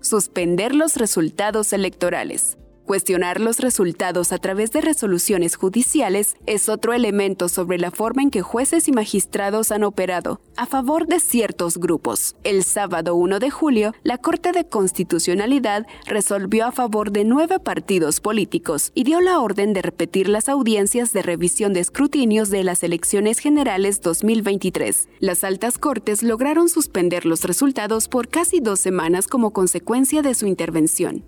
suspender 0.00 0.74
los 0.74 0.96
resultados 0.96 1.72
electorales. 1.72 2.58
Cuestionar 2.86 3.40
los 3.40 3.60
resultados 3.60 4.30
a 4.30 4.38
través 4.38 4.70
de 4.70 4.82
resoluciones 4.82 5.56
judiciales 5.56 6.36
es 6.44 6.68
otro 6.68 6.92
elemento 6.92 7.48
sobre 7.48 7.78
la 7.78 7.90
forma 7.90 8.20
en 8.20 8.30
que 8.30 8.42
jueces 8.42 8.88
y 8.88 8.92
magistrados 8.92 9.72
han 9.72 9.84
operado 9.84 10.42
a 10.56 10.66
favor 10.66 11.06
de 11.06 11.18
ciertos 11.18 11.78
grupos. 11.78 12.36
El 12.44 12.62
sábado 12.62 13.14
1 13.14 13.38
de 13.38 13.48
julio, 13.48 13.94
la 14.02 14.18
Corte 14.18 14.52
de 14.52 14.68
Constitucionalidad 14.68 15.86
resolvió 16.04 16.66
a 16.66 16.72
favor 16.72 17.10
de 17.10 17.24
nueve 17.24 17.58
partidos 17.58 18.20
políticos 18.20 18.92
y 18.94 19.04
dio 19.04 19.22
la 19.22 19.40
orden 19.40 19.72
de 19.72 19.80
repetir 19.80 20.28
las 20.28 20.50
audiencias 20.50 21.14
de 21.14 21.22
revisión 21.22 21.72
de 21.72 21.80
escrutinios 21.80 22.50
de 22.50 22.64
las 22.64 22.82
elecciones 22.82 23.38
generales 23.38 24.02
2023. 24.02 25.08
Las 25.20 25.42
altas 25.42 25.78
cortes 25.78 26.22
lograron 26.22 26.68
suspender 26.68 27.24
los 27.24 27.44
resultados 27.44 28.08
por 28.08 28.28
casi 28.28 28.60
dos 28.60 28.78
semanas 28.78 29.26
como 29.26 29.52
consecuencia 29.54 30.20
de 30.20 30.34
su 30.34 30.46
intervención 30.46 31.24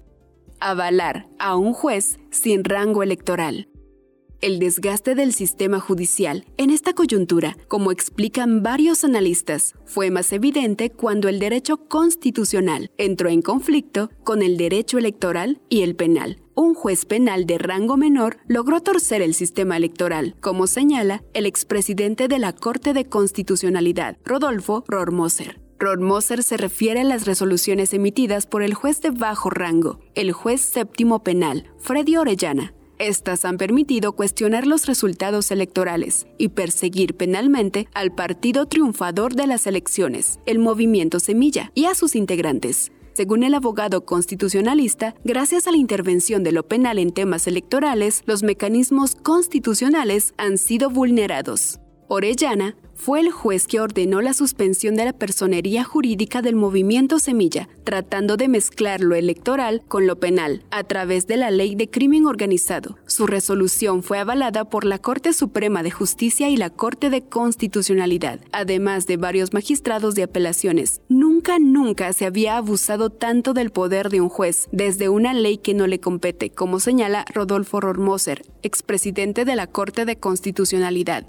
avalar 0.60 1.28
a 1.38 1.56
un 1.56 1.72
juez 1.72 2.18
sin 2.30 2.64
rango 2.64 3.02
electoral. 3.02 3.68
El 4.42 4.58
desgaste 4.58 5.14
del 5.14 5.32
sistema 5.32 5.80
judicial 5.80 6.44
en 6.58 6.68
esta 6.68 6.92
coyuntura, 6.92 7.56
como 7.68 7.90
explican 7.90 8.62
varios 8.62 9.02
analistas, 9.02 9.74
fue 9.86 10.10
más 10.10 10.30
evidente 10.30 10.90
cuando 10.90 11.28
el 11.28 11.38
derecho 11.38 11.78
constitucional 11.88 12.90
entró 12.98 13.30
en 13.30 13.40
conflicto 13.40 14.10
con 14.24 14.42
el 14.42 14.58
derecho 14.58 14.98
electoral 14.98 15.62
y 15.70 15.82
el 15.82 15.96
penal. 15.96 16.42
Un 16.54 16.74
juez 16.74 17.06
penal 17.06 17.46
de 17.46 17.56
rango 17.56 17.96
menor 17.96 18.36
logró 18.46 18.82
torcer 18.82 19.22
el 19.22 19.32
sistema 19.34 19.78
electoral, 19.78 20.36
como 20.40 20.66
señala 20.66 21.24
el 21.32 21.46
expresidente 21.46 22.28
de 22.28 22.38
la 22.38 22.52
Corte 22.52 22.92
de 22.92 23.06
Constitucionalidad, 23.06 24.18
Rodolfo 24.22 24.84
Rormoser. 24.86 25.65
Rod 25.78 25.98
Moser 25.98 26.42
se 26.42 26.56
refiere 26.56 27.00
a 27.00 27.04
las 27.04 27.26
resoluciones 27.26 27.92
emitidas 27.92 28.46
por 28.46 28.62
el 28.62 28.72
juez 28.72 29.02
de 29.02 29.10
bajo 29.10 29.50
rango, 29.50 30.00
el 30.14 30.32
juez 30.32 30.62
séptimo 30.62 31.22
penal, 31.22 31.70
Freddy 31.78 32.16
Orellana. 32.16 32.72
Estas 32.98 33.44
han 33.44 33.58
permitido 33.58 34.12
cuestionar 34.12 34.66
los 34.66 34.86
resultados 34.86 35.50
electorales 35.50 36.26
y 36.38 36.48
perseguir 36.48 37.14
penalmente 37.14 37.88
al 37.92 38.14
partido 38.14 38.64
triunfador 38.64 39.34
de 39.34 39.46
las 39.46 39.66
elecciones, 39.66 40.40
el 40.46 40.58
movimiento 40.58 41.20
Semilla, 41.20 41.70
y 41.74 41.84
a 41.84 41.94
sus 41.94 42.16
integrantes. 42.16 42.90
Según 43.12 43.42
el 43.42 43.52
abogado 43.52 44.06
constitucionalista, 44.06 45.14
gracias 45.24 45.66
a 45.66 45.72
la 45.72 45.76
intervención 45.76 46.42
de 46.42 46.52
lo 46.52 46.66
penal 46.66 46.98
en 46.98 47.12
temas 47.12 47.46
electorales, 47.46 48.22
los 48.24 48.42
mecanismos 48.42 49.14
constitucionales 49.14 50.32
han 50.38 50.56
sido 50.56 50.88
vulnerados. 50.88 51.80
Orellana 52.08 52.76
fue 52.96 53.20
el 53.20 53.30
juez 53.30 53.66
que 53.66 53.80
ordenó 53.80 54.20
la 54.20 54.34
suspensión 54.34 54.96
de 54.96 55.04
la 55.04 55.12
personería 55.12 55.84
jurídica 55.84 56.42
del 56.42 56.56
movimiento 56.56 57.18
Semilla, 57.18 57.68
tratando 57.84 58.36
de 58.36 58.48
mezclar 58.48 59.00
lo 59.00 59.14
electoral 59.14 59.82
con 59.86 60.06
lo 60.06 60.18
penal, 60.18 60.64
a 60.70 60.82
través 60.84 61.26
de 61.26 61.36
la 61.36 61.50
ley 61.50 61.76
de 61.76 61.88
crimen 61.88 62.26
organizado. 62.26 62.98
Su 63.06 63.26
resolución 63.26 64.02
fue 64.02 64.18
avalada 64.18 64.64
por 64.64 64.84
la 64.84 64.98
Corte 64.98 65.32
Suprema 65.32 65.82
de 65.82 65.90
Justicia 65.90 66.48
y 66.48 66.56
la 66.56 66.70
Corte 66.70 67.10
de 67.10 67.22
Constitucionalidad, 67.22 68.40
además 68.50 69.06
de 69.06 69.16
varios 69.16 69.52
magistrados 69.52 70.14
de 70.14 70.24
apelaciones. 70.24 71.00
Nunca, 71.08 71.58
nunca 71.58 72.12
se 72.12 72.26
había 72.26 72.56
abusado 72.56 73.10
tanto 73.10 73.52
del 73.52 73.70
poder 73.70 74.08
de 74.08 74.20
un 74.20 74.28
juez, 74.28 74.68
desde 74.72 75.08
una 75.08 75.34
ley 75.34 75.58
que 75.58 75.74
no 75.74 75.86
le 75.86 76.00
compete, 76.00 76.50
como 76.50 76.80
señala 76.80 77.24
Rodolfo 77.32 77.80
Rormoser, 77.80 78.44
expresidente 78.62 79.44
de 79.44 79.56
la 79.56 79.66
Corte 79.66 80.04
de 80.04 80.16
Constitucionalidad. 80.16 81.26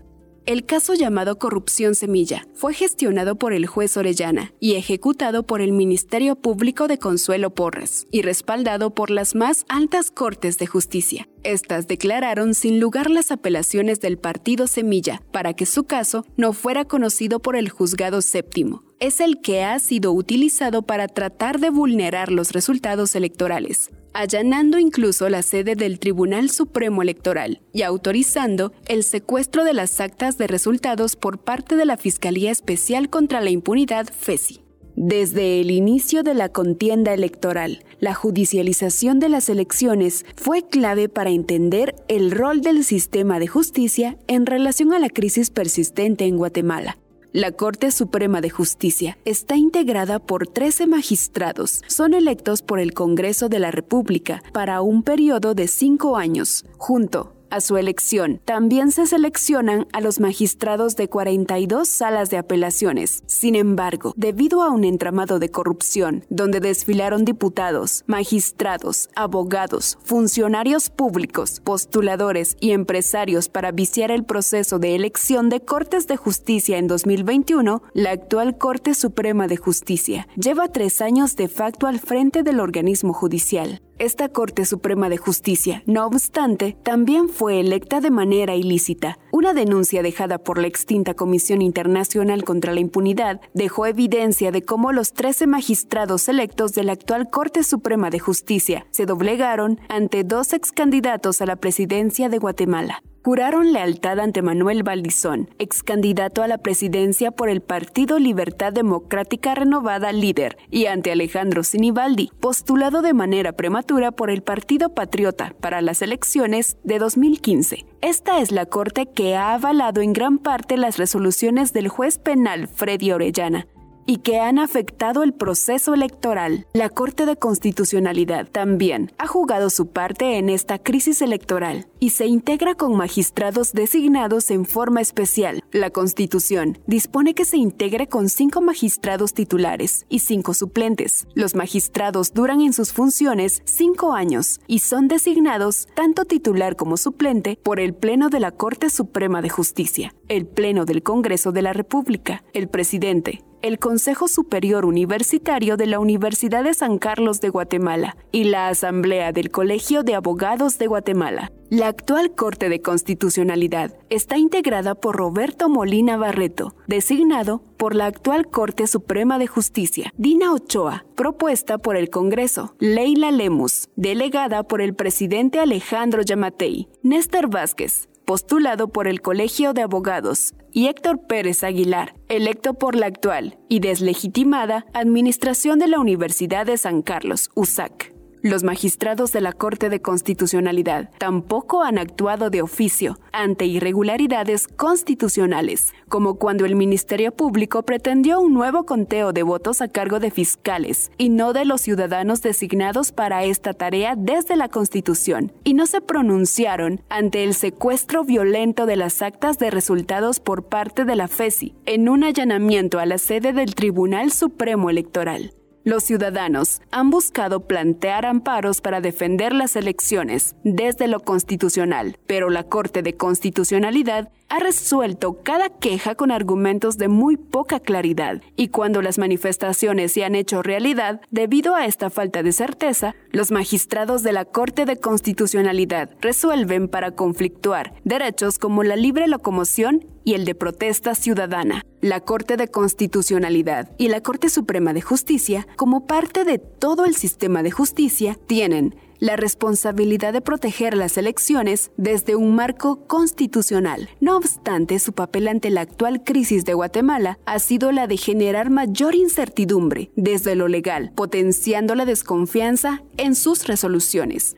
El 0.47 0.63
caso 0.63 0.93
llamado 0.93 1.39
Corrupción 1.39 1.93
Semilla 1.93 2.47
fue 2.53 2.73
gestionado 2.73 3.35
por 3.35 3.51
el 3.51 3.67
juez 3.67 3.97
Orellana 3.97 4.53
y 4.61 4.75
ejecutado 4.75 5.43
por 5.43 5.59
el 5.59 5.73
Ministerio 5.73 6.37
Público 6.37 6.87
de 6.87 6.97
Consuelo 6.97 7.53
Porras 7.53 8.07
y 8.11 8.21
respaldado 8.21 8.91
por 8.91 9.09
las 9.09 9.35
más 9.35 9.65
altas 9.67 10.09
Cortes 10.09 10.57
de 10.57 10.65
Justicia. 10.65 11.27
Estas 11.43 11.89
declararon 11.89 12.53
sin 12.53 12.79
lugar 12.79 13.09
las 13.09 13.29
apelaciones 13.31 13.99
del 13.99 14.17
partido 14.17 14.67
Semilla 14.67 15.21
para 15.33 15.53
que 15.53 15.65
su 15.65 15.83
caso 15.83 16.25
no 16.37 16.53
fuera 16.53 16.85
conocido 16.85 17.41
por 17.41 17.57
el 17.57 17.67
juzgado 17.67 18.21
séptimo. 18.21 18.86
Es 18.99 19.21
el 19.21 19.41
que 19.41 19.63
ha 19.63 19.77
sido 19.77 20.11
utilizado 20.11 20.81
para 20.81 21.07
tratar 21.07 21.59
de 21.59 21.69
vulnerar 21.69 22.31
los 22.31 22.51
resultados 22.51 23.15
electorales, 23.15 23.91
allanando 24.11 24.79
incluso 24.79 25.29
la 25.29 25.43
sede 25.43 25.75
del 25.75 25.99
Tribunal 25.99 26.49
Supremo 26.49 27.03
Electoral 27.03 27.61
y 27.73 27.83
autorizando 27.83 28.73
el 28.87 29.03
secuestro 29.03 29.63
de 29.65 29.75
las 29.75 29.99
actas 29.99 30.39
de 30.39 30.47
resultados 30.47 31.15
por 31.15 31.37
parte 31.37 31.75
de 31.75 31.85
la 31.85 31.97
Fiscalía 31.97 32.49
Especial 32.49 33.11
contra 33.11 33.39
la 33.39 33.51
Impunidad 33.51 34.07
FESI. 34.07 34.61
Desde 34.95 35.61
el 35.61 35.69
inicio 35.69 36.23
de 36.23 36.33
la 36.33 36.49
contienda 36.49 37.13
electoral, 37.13 37.85
la 37.99 38.15
judicialización 38.15 39.19
de 39.19 39.29
las 39.29 39.47
elecciones 39.47 40.25
fue 40.35 40.67
clave 40.67 41.07
para 41.07 41.29
entender 41.29 41.93
el 42.07 42.31
rol 42.31 42.61
del 42.61 42.83
sistema 42.83 43.37
de 43.37 43.45
justicia 43.45 44.17
en 44.25 44.47
relación 44.47 44.91
a 44.93 44.97
la 44.99 45.09
crisis 45.09 45.51
persistente 45.51 46.25
en 46.25 46.37
Guatemala. 46.37 46.97
La 47.33 47.51
Corte 47.51 47.91
Suprema 47.91 48.39
de 48.39 48.49
Justicia 48.49 49.17
está 49.25 49.57
integrada 49.57 50.19
por 50.19 50.47
13 50.47 50.87
magistrados. 50.87 51.81
Son 51.87 52.13
electos 52.13 52.61
por 52.61 52.79
el 52.79 52.93
Congreso 52.93 53.49
de 53.49 53.59
la 53.59 53.69
República 53.69 54.41
para 54.53 54.81
un 54.81 55.03
periodo 55.03 55.53
de 55.53 55.67
cinco 55.67 56.15
años, 56.15 56.65
junto 56.77 57.36
a 57.49 57.61
su 57.61 57.77
elección. 57.77 58.41
También 58.45 58.91
se 58.91 59.05
seleccionan 59.05 59.87
a 59.93 60.01
los 60.01 60.19
magistrados 60.19 60.95
de 60.95 61.09
42 61.09 61.87
salas 61.87 62.29
de 62.29 62.37
apelaciones. 62.37 63.23
Sin 63.27 63.55
embargo, 63.55 64.13
debido 64.15 64.61
a 64.61 64.69
un 64.69 64.83
entramado 64.83 65.39
de 65.39 65.49
corrupción, 65.49 66.25
donde 66.29 66.59
desfilaron 66.59 67.25
diputados, 67.25 68.03
magistrados, 68.07 69.09
abogados, 69.15 69.97
funcionarios 70.03 70.89
públicos, 70.89 71.61
postuladores 71.63 72.57
y 72.59 72.71
empresarios 72.71 73.49
para 73.49 73.71
viciar 73.71 74.11
el 74.11 74.23
proceso 74.23 74.79
de 74.79 74.95
elección 74.95 75.49
de 75.49 75.61
Cortes 75.61 76.07
de 76.07 76.17
Justicia 76.17 76.77
en 76.77 76.87
2021, 76.87 77.81
la 77.93 78.11
actual 78.11 78.57
Corte 78.57 78.93
Suprema 78.93 79.47
de 79.47 79.57
Justicia 79.57 80.27
lleva 80.35 80.71
tres 80.71 81.01
años 81.01 81.35
de 81.35 81.47
facto 81.47 81.87
al 81.87 81.99
frente 81.99 82.43
del 82.43 82.59
organismo 82.59 83.13
judicial. 83.13 83.81
Esta 83.99 84.29
Corte 84.29 84.65
Suprema 84.65 85.09
de 85.09 85.17
Justicia, 85.17 85.81
no 85.87 86.05
obstante, 86.05 86.77
también 86.83 87.29
fue 87.29 87.59
electa 87.59 87.99
de 87.99 88.11
manera 88.11 88.53
ilícita. 88.53 89.17
Una 89.37 89.53
denuncia 89.53 90.01
dejada 90.01 90.39
por 90.39 90.57
la 90.57 90.65
extinta 90.65 91.13
Comisión 91.13 91.61
Internacional 91.61 92.43
contra 92.43 92.73
la 92.73 92.79
Impunidad 92.79 93.39
dejó 93.53 93.85
evidencia 93.85 94.49
de 94.49 94.63
cómo 94.63 94.91
los 94.91 95.13
13 95.13 95.45
magistrados 95.45 96.27
electos 96.27 96.73
de 96.73 96.83
la 96.83 96.93
actual 96.93 97.29
Corte 97.29 97.61
Suprema 97.63 98.09
de 98.09 98.17
Justicia 98.17 98.87
se 98.89 99.05
doblegaron 99.05 99.79
ante 99.89 100.23
dos 100.23 100.53
ex 100.53 100.71
candidatos 100.71 101.39
a 101.39 101.45
la 101.45 101.55
presidencia 101.55 102.29
de 102.29 102.39
Guatemala 102.39 103.03
juraron 103.27 103.73
lealtad 103.73 104.21
ante 104.21 104.41
Manuel 104.41 104.83
Valdizón, 104.83 105.49
ex 105.59 105.83
candidato 105.83 106.43
a 106.43 106.47
la 106.47 106.59
presidencia 106.59 107.31
por 107.31 107.49
el 107.49 107.59
Partido 107.59 108.19
Libertad 108.19 108.71
Democrática 108.71 109.53
Renovada 109.53 110.13
líder, 110.13 110.57
y 110.71 110.85
ante 110.85 111.11
Alejandro 111.11 111.65
Sinibaldi, 111.65 112.31
postulado 112.39 113.01
de 113.01 113.13
manera 113.13 113.51
prematura 113.51 114.13
por 114.13 114.29
el 114.29 114.43
Partido 114.43 114.95
Patriota 114.95 115.53
para 115.59 115.81
las 115.81 116.01
elecciones 116.01 116.77
de 116.85 116.99
2015. 116.99 117.85
Esta 117.99 118.39
es 118.39 118.53
la 118.53 118.65
corte 118.65 119.07
ha 119.35 119.53
avalado 119.53 120.01
en 120.01 120.13
gran 120.13 120.37
parte 120.37 120.77
las 120.77 120.97
resoluciones 120.97 121.73
del 121.73 121.87
juez 121.87 122.17
penal 122.17 122.67
Freddy 122.67 123.11
Orellana, 123.11 123.67
y 124.07 124.17
que 124.17 124.39
han 124.39 124.57
afectado 124.57 125.21
el 125.21 125.33
proceso 125.33 125.93
electoral. 125.93 126.65
La 126.73 126.89
Corte 126.89 127.27
de 127.27 127.35
Constitucionalidad 127.35 128.47
también 128.47 129.11
ha 129.19 129.27
jugado 129.27 129.69
su 129.69 129.87
parte 129.87 130.37
en 130.37 130.49
esta 130.49 130.79
crisis 130.79 131.21
electoral 131.21 131.87
y 131.99 132.11
se 132.11 132.25
integra 132.25 132.73
con 132.73 132.95
magistrados 132.95 133.73
designados 133.73 134.49
en 134.49 134.65
forma 134.65 135.01
especial. 135.01 135.61
La 135.71 135.89
Constitución 135.89 136.79
dispone 136.87 137.35
que 137.35 137.45
se 137.45 137.57
integre 137.57 138.07
con 138.07 138.29
cinco 138.29 138.61
magistrados 138.61 139.33
titulares 139.33 140.05
y 140.09 140.19
cinco 140.19 140.53
suplentes. 140.53 141.27
Los 141.35 141.53
magistrados 141.53 142.33
duran 142.33 142.61
en 142.61 142.73
sus 142.73 142.93
funciones 142.93 143.61
cinco 143.65 144.13
años 144.13 144.61
y 144.67 144.79
son 144.79 145.07
designados 145.07 145.87
tanto 145.95 146.23
titular 146.23 146.77
como 146.77 146.95
suplente 146.95 147.59
por 147.61 147.79
el 147.79 147.93
Pleno 147.93 148.29
de 148.29 148.39
la 148.39 148.51
Corte 148.51 148.89
Suprema 148.89 149.41
de 149.41 149.49
Justicia, 149.49 150.13
el 150.29 150.47
Pleno 150.47 150.85
del 150.85 151.03
Congreso 151.03 151.51
de 151.51 151.61
la 151.61 151.73
República, 151.73 152.43
el 152.53 152.69
presidente, 152.69 153.43
el 153.61 153.79
Consejo 153.79 154.27
Superior 154.27 154.85
Universitario 154.85 155.77
de 155.77 155.87
la 155.87 155.99
Universidad 155.99 156.63
de 156.63 156.73
San 156.73 156.97
Carlos 156.97 157.41
de 157.41 157.49
Guatemala 157.49 158.17
y 158.31 158.45
la 158.45 158.67
Asamblea 158.69 159.31
del 159.31 159.51
Colegio 159.51 160.03
de 160.03 160.15
Abogados 160.15 160.77
de 160.77 160.87
Guatemala. 160.87 161.51
La 161.69 161.87
actual 161.87 162.33
Corte 162.33 162.69
de 162.69 162.81
Constitucionalidad 162.81 163.93
está 164.09 164.37
integrada 164.37 164.95
por 164.95 165.17
Roberto 165.17 165.67
Molina 165.67 166.15
Barreto, 166.15 166.75
designado 166.87 167.61
por 167.77 167.93
la 167.93 168.05
actual 168.05 168.47
Corte 168.47 168.87
Suprema 168.87 169.37
de 169.37 169.47
Justicia, 169.47 170.13
Dina 170.17 170.53
Ochoa, 170.53 171.05
propuesta 171.15 171.77
por 171.77 171.97
el 171.97 172.09
Congreso, 172.09 172.75
Leila 172.79 173.31
Lemus, 173.31 173.89
delegada 173.97 174.63
por 174.63 174.81
el 174.81 174.95
presidente 174.95 175.59
Alejandro 175.59 176.21
Yamatei, 176.21 176.87
Néstor 177.03 177.49
Vázquez, 177.49 178.07
postulado 178.27 178.89
por 178.89 179.07
el 179.07 179.21
Colegio 179.21 179.71
de 179.71 179.83
Abogados, 179.83 180.53
y 180.73 180.87
Héctor 180.87 181.25
Pérez 181.27 181.63
Aguilar, 181.63 182.13
electo 182.27 182.73
por 182.73 182.95
la 182.95 183.05
actual 183.05 183.57
y 183.69 183.79
deslegitimada 183.79 184.85
Administración 184.93 185.79
de 185.79 185.87
la 185.87 185.99
Universidad 185.99 186.65
de 186.65 186.77
San 186.77 187.01
Carlos, 187.03 187.49
USAC. 187.55 188.16
Los 188.47 188.63
magistrados 188.63 189.33
de 189.33 189.41
la 189.41 189.51
Corte 189.51 189.89
de 189.89 190.01
Constitucionalidad 190.01 191.09
tampoco 191.17 191.83
han 191.83 191.97
actuado 191.97 192.49
de 192.49 192.61
oficio 192.61 193.19
ante 193.33 193.65
irregularidades 193.65 194.69
constitucionales, 194.69 195.93
como 196.07 196.35
cuando 196.35 196.63
el 196.63 196.77
Ministerio 196.77 197.33
Público 197.33 197.83
pretendió 197.83 198.39
un 198.39 198.53
nuevo 198.53 198.85
conteo 198.85 199.33
de 199.33 199.43
votos 199.43 199.81
a 199.81 199.89
cargo 199.89 200.21
de 200.21 200.31
fiscales 200.31 201.11
y 201.17 201.27
no 201.27 201.51
de 201.51 201.65
los 201.65 201.81
ciudadanos 201.81 202.41
designados 202.41 203.11
para 203.11 203.43
esta 203.43 203.73
tarea 203.73 204.15
desde 204.15 204.55
la 204.55 204.69
Constitución, 204.69 205.51
y 205.65 205.73
no 205.73 205.85
se 205.85 205.99
pronunciaron 205.99 207.01
ante 207.09 207.43
el 207.43 207.53
secuestro 207.53 208.23
violento 208.23 208.85
de 208.85 208.95
las 208.95 209.21
actas 209.21 209.57
de 209.57 209.71
resultados 209.71 210.39
por 210.39 210.63
parte 210.63 211.03
de 211.03 211.17
la 211.17 211.27
FESI 211.27 211.75
en 211.85 212.07
un 212.07 212.23
allanamiento 212.23 212.99
a 212.99 213.05
la 213.05 213.17
sede 213.17 213.51
del 213.51 213.75
Tribunal 213.75 214.31
Supremo 214.31 214.89
Electoral. 214.89 215.51
Los 215.87 216.03
ciudadanos 216.03 216.81
han 216.91 217.09
buscado 217.09 217.61
plantear 217.61 218.25
amparos 218.25 218.81
para 218.81 218.99
defender 218.99 219.53
las 219.53 219.77
elecciones 219.77 220.57
desde 220.65 221.07
lo 221.07 221.21
constitucional, 221.21 222.19
pero 222.27 222.49
la 222.49 222.63
Corte 222.63 223.03
de 223.03 223.15
Constitucionalidad 223.15 224.29
ha 224.49 224.59
resuelto 224.59 225.41
cada 225.43 225.69
queja 225.69 226.15
con 226.15 226.31
argumentos 226.31 226.97
de 226.97 227.07
muy 227.07 227.37
poca 227.37 227.79
claridad 227.79 228.41
y 228.55 228.69
cuando 228.69 229.01
las 229.01 229.17
manifestaciones 229.17 230.13
se 230.13 230.23
han 230.23 230.35
hecho 230.35 230.63
realidad, 230.63 231.21
debido 231.31 231.75
a 231.75 231.85
esta 231.85 232.09
falta 232.09 232.43
de 232.43 232.51
certeza, 232.51 233.15
los 233.31 233.51
magistrados 233.51 234.23
de 234.23 234.33
la 234.33 234.45
Corte 234.45 234.85
de 234.85 234.97
Constitucionalidad 234.97 236.11
resuelven 236.21 236.87
para 236.87 237.11
conflictuar 237.11 237.93
derechos 238.03 238.57
como 238.59 238.83
la 238.83 238.95
libre 238.95 239.27
locomoción 239.27 240.05
y 240.23 240.33
el 240.33 240.45
de 240.45 240.55
protesta 240.55 241.15
ciudadana. 241.15 241.83
La 242.01 242.19
Corte 242.19 242.57
de 242.57 242.67
Constitucionalidad 242.67 243.91
y 243.97 244.09
la 244.09 244.21
Corte 244.21 244.49
Suprema 244.49 244.93
de 244.93 245.01
Justicia, 245.01 245.67
como 245.77 246.05
parte 246.05 246.43
de 246.43 246.59
todo 246.59 247.05
el 247.05 247.15
sistema 247.15 247.63
de 247.63 247.71
justicia, 247.71 248.37
tienen 248.45 248.95
la 249.19 249.35
responsabilidad 249.35 250.33
de 250.33 250.41
proteger 250.41 250.95
las 250.95 251.17
elecciones 251.17 251.91
desde 251.97 252.35
un 252.35 252.55
marco 252.55 253.07
constitucional. 253.07 254.09
No 254.19 254.37
obstante, 254.37 254.99
su 254.99 255.13
papel 255.13 255.47
ante 255.47 255.69
la 255.69 255.81
actual 255.81 256.23
crisis 256.23 256.65
de 256.65 256.73
Guatemala 256.73 257.39
ha 257.45 257.59
sido 257.59 257.91
la 257.91 258.07
de 258.07 258.17
generar 258.17 258.69
mayor 258.69 259.15
incertidumbre 259.15 260.11
desde 260.15 260.55
lo 260.55 260.67
legal, 260.67 261.11
potenciando 261.15 261.95
la 261.95 262.05
desconfianza 262.05 263.03
en 263.17 263.35
sus 263.35 263.67
resoluciones. 263.67 264.55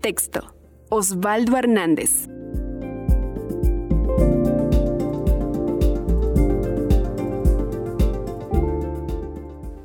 Texto. 0.00 0.54
Osvaldo 0.88 1.56
Hernández. 1.56 2.28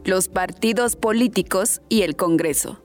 Los 0.03 0.27
partidos 0.27 0.95
políticos 0.95 1.81
y 1.87 2.01
el 2.01 2.15
Congreso. 2.15 2.81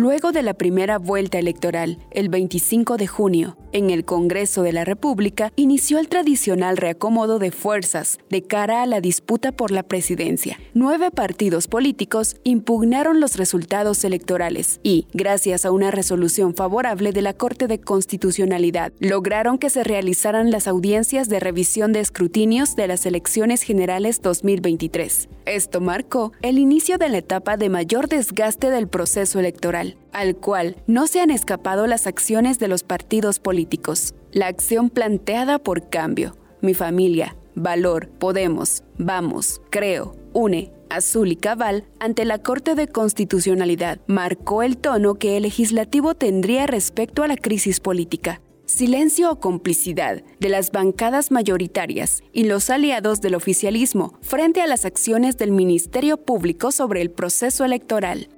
Luego 0.00 0.32
de 0.32 0.42
la 0.42 0.54
primera 0.54 0.96
vuelta 0.98 1.38
electoral, 1.38 1.98
el 2.10 2.30
25 2.30 2.96
de 2.96 3.06
junio, 3.06 3.58
en 3.72 3.90
el 3.90 4.04
Congreso 4.04 4.62
de 4.62 4.72
la 4.72 4.84
República 4.84 5.52
inició 5.56 5.98
el 5.98 6.08
tradicional 6.08 6.76
reacomodo 6.76 7.38
de 7.38 7.50
fuerzas 7.50 8.18
de 8.28 8.42
cara 8.42 8.82
a 8.82 8.86
la 8.86 9.00
disputa 9.00 9.52
por 9.52 9.70
la 9.70 9.82
presidencia. 9.82 10.58
Nueve 10.74 11.10
partidos 11.10 11.68
políticos 11.68 12.36
impugnaron 12.44 13.20
los 13.20 13.36
resultados 13.36 14.04
electorales 14.04 14.80
y, 14.82 15.06
gracias 15.12 15.64
a 15.64 15.70
una 15.70 15.90
resolución 15.90 16.54
favorable 16.54 17.12
de 17.12 17.22
la 17.22 17.34
Corte 17.34 17.66
de 17.66 17.80
Constitucionalidad, 17.80 18.92
lograron 18.98 19.58
que 19.58 19.70
se 19.70 19.84
realizaran 19.84 20.50
las 20.50 20.66
audiencias 20.66 21.28
de 21.28 21.40
revisión 21.40 21.92
de 21.92 22.00
escrutinios 22.00 22.76
de 22.76 22.88
las 22.88 23.06
elecciones 23.06 23.62
generales 23.62 24.22
2023. 24.22 25.28
Esto 25.46 25.80
marcó 25.80 26.32
el 26.42 26.58
inicio 26.58 26.98
de 26.98 27.08
la 27.08 27.18
etapa 27.18 27.56
de 27.56 27.68
mayor 27.68 28.08
desgaste 28.08 28.70
del 28.70 28.88
proceso 28.88 29.38
electoral 29.38 29.96
al 30.12 30.36
cual 30.36 30.76
no 30.86 31.06
se 31.06 31.20
han 31.20 31.30
escapado 31.30 31.86
las 31.86 32.06
acciones 32.06 32.58
de 32.58 32.68
los 32.68 32.82
partidos 32.82 33.38
políticos. 33.38 34.14
La 34.32 34.46
acción 34.46 34.90
planteada 34.90 35.58
por 35.58 35.88
cambio, 35.88 36.36
mi 36.60 36.74
familia, 36.74 37.36
valor, 37.54 38.08
podemos, 38.08 38.82
vamos, 38.98 39.60
creo, 39.70 40.16
une, 40.32 40.72
azul 40.88 41.32
y 41.32 41.36
cabal 41.36 41.84
ante 41.98 42.24
la 42.24 42.38
Corte 42.38 42.74
de 42.74 42.88
Constitucionalidad 42.88 44.00
marcó 44.06 44.62
el 44.62 44.76
tono 44.76 45.14
que 45.14 45.36
el 45.36 45.44
legislativo 45.44 46.14
tendría 46.14 46.66
respecto 46.66 47.22
a 47.22 47.28
la 47.28 47.36
crisis 47.36 47.80
política. 47.80 48.40
Silencio 48.66 49.32
o 49.32 49.40
complicidad 49.40 50.22
de 50.38 50.48
las 50.48 50.70
bancadas 50.70 51.32
mayoritarias 51.32 52.22
y 52.32 52.44
los 52.44 52.70
aliados 52.70 53.20
del 53.20 53.34
oficialismo 53.34 54.14
frente 54.20 54.60
a 54.60 54.68
las 54.68 54.84
acciones 54.84 55.36
del 55.36 55.50
Ministerio 55.50 56.18
Público 56.18 56.70
sobre 56.70 57.02
el 57.02 57.10
proceso 57.10 57.64
electoral. 57.64 58.28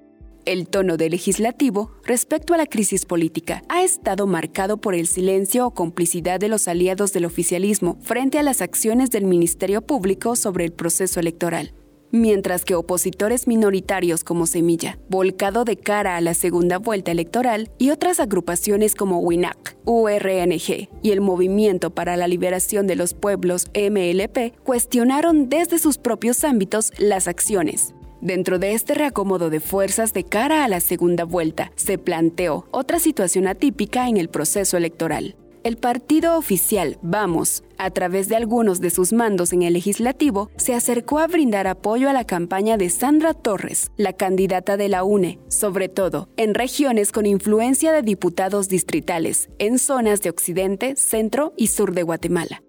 El 0.44 0.66
tono 0.66 0.96
del 0.96 1.12
legislativo 1.12 1.92
respecto 2.04 2.52
a 2.52 2.56
la 2.56 2.66
crisis 2.66 3.06
política 3.06 3.62
ha 3.68 3.84
estado 3.84 4.26
marcado 4.26 4.76
por 4.76 4.96
el 4.96 5.06
silencio 5.06 5.64
o 5.64 5.70
complicidad 5.70 6.40
de 6.40 6.48
los 6.48 6.66
aliados 6.66 7.12
del 7.12 7.26
oficialismo 7.26 7.96
frente 8.00 8.40
a 8.40 8.42
las 8.42 8.60
acciones 8.60 9.10
del 9.10 9.24
Ministerio 9.24 9.82
Público 9.82 10.34
sobre 10.34 10.64
el 10.64 10.72
proceso 10.72 11.20
electoral. 11.20 11.74
Mientras 12.10 12.64
que 12.64 12.74
opositores 12.74 13.46
minoritarios 13.46 14.24
como 14.24 14.48
Semilla, 14.48 14.98
volcado 15.08 15.64
de 15.64 15.76
cara 15.76 16.16
a 16.16 16.20
la 16.20 16.34
segunda 16.34 16.78
vuelta 16.78 17.12
electoral, 17.12 17.70
y 17.78 17.90
otras 17.90 18.18
agrupaciones 18.18 18.96
como 18.96 19.20
WINAC, 19.20 19.76
URNG 19.86 20.88
y 21.02 21.10
el 21.12 21.20
Movimiento 21.20 21.94
para 21.94 22.16
la 22.16 22.26
Liberación 22.26 22.88
de 22.88 22.96
los 22.96 23.14
Pueblos 23.14 23.68
MLP 23.74 24.58
cuestionaron 24.64 25.48
desde 25.48 25.78
sus 25.78 25.98
propios 25.98 26.42
ámbitos 26.42 26.92
las 26.98 27.28
acciones, 27.28 27.94
Dentro 28.22 28.60
de 28.60 28.72
este 28.72 28.94
reacomodo 28.94 29.50
de 29.50 29.58
fuerzas 29.58 30.12
de 30.12 30.22
cara 30.22 30.62
a 30.62 30.68
la 30.68 30.78
segunda 30.78 31.24
vuelta, 31.24 31.72
se 31.74 31.98
planteó 31.98 32.68
otra 32.70 33.00
situación 33.00 33.48
atípica 33.48 34.08
en 34.08 34.16
el 34.16 34.28
proceso 34.28 34.76
electoral. 34.76 35.34
El 35.64 35.76
partido 35.76 36.38
oficial 36.38 36.98
Vamos, 37.02 37.64
a 37.78 37.90
través 37.90 38.28
de 38.28 38.36
algunos 38.36 38.80
de 38.80 38.90
sus 38.90 39.12
mandos 39.12 39.52
en 39.52 39.62
el 39.62 39.72
legislativo, 39.72 40.50
se 40.56 40.72
acercó 40.72 41.18
a 41.18 41.26
brindar 41.26 41.66
apoyo 41.66 42.08
a 42.08 42.12
la 42.12 42.24
campaña 42.24 42.76
de 42.76 42.90
Sandra 42.90 43.34
Torres, 43.34 43.90
la 43.96 44.12
candidata 44.12 44.76
de 44.76 44.88
la 44.88 45.02
UNE, 45.02 45.40
sobre 45.48 45.88
todo 45.88 46.28
en 46.36 46.54
regiones 46.54 47.10
con 47.10 47.26
influencia 47.26 47.92
de 47.92 48.02
diputados 48.02 48.68
distritales, 48.68 49.48
en 49.58 49.80
zonas 49.80 50.22
de 50.22 50.30
occidente, 50.30 50.94
centro 50.94 51.54
y 51.56 51.66
sur 51.66 51.92
de 51.92 52.04
Guatemala. 52.04 52.62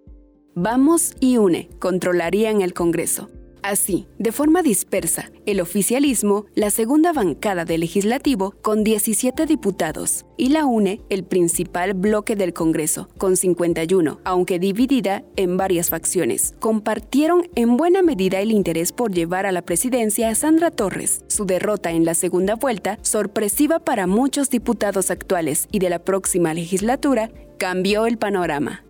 Vamos 0.55 1.13
y 1.19 1.37
UNE 1.37 1.69
controlarían 1.79 2.63
el 2.63 2.73
Congreso. 2.73 3.29
Así, 3.63 4.07
de 4.19 4.33
forma 4.33 4.61
dispersa, 4.61 5.31
el 5.45 5.61
oficialismo, 5.61 6.45
la 6.53 6.69
segunda 6.69 7.13
bancada 7.13 7.63
del 7.63 7.79
legislativo, 7.79 8.53
con 8.61 8.83
17 8.83 9.45
diputados, 9.45 10.25
y 10.35 10.49
la 10.49 10.65
UNE, 10.65 10.99
el 11.09 11.23
principal 11.23 11.93
bloque 11.93 12.35
del 12.35 12.51
Congreso, 12.51 13.07
con 13.17 13.37
51, 13.37 14.19
aunque 14.25 14.59
dividida 14.59 15.23
en 15.37 15.55
varias 15.55 15.89
facciones, 15.89 16.55
compartieron 16.59 17.47
en 17.55 17.77
buena 17.77 18.01
medida 18.01 18.41
el 18.41 18.51
interés 18.51 18.91
por 18.91 19.13
llevar 19.13 19.45
a 19.45 19.53
la 19.53 19.61
presidencia 19.61 20.27
a 20.27 20.35
Sandra 20.35 20.69
Torres. 20.69 21.23
Su 21.27 21.45
derrota 21.45 21.91
en 21.91 22.03
la 22.03 22.15
segunda 22.15 22.55
vuelta, 22.55 22.99
sorpresiva 23.01 23.79
para 23.79 24.07
muchos 24.07 24.49
diputados 24.49 25.09
actuales 25.09 25.69
y 25.71 25.79
de 25.79 25.89
la 25.89 25.99
próxima 25.99 26.53
legislatura, 26.53 27.31
cambió 27.57 28.07
el 28.07 28.17
panorama. 28.17 28.83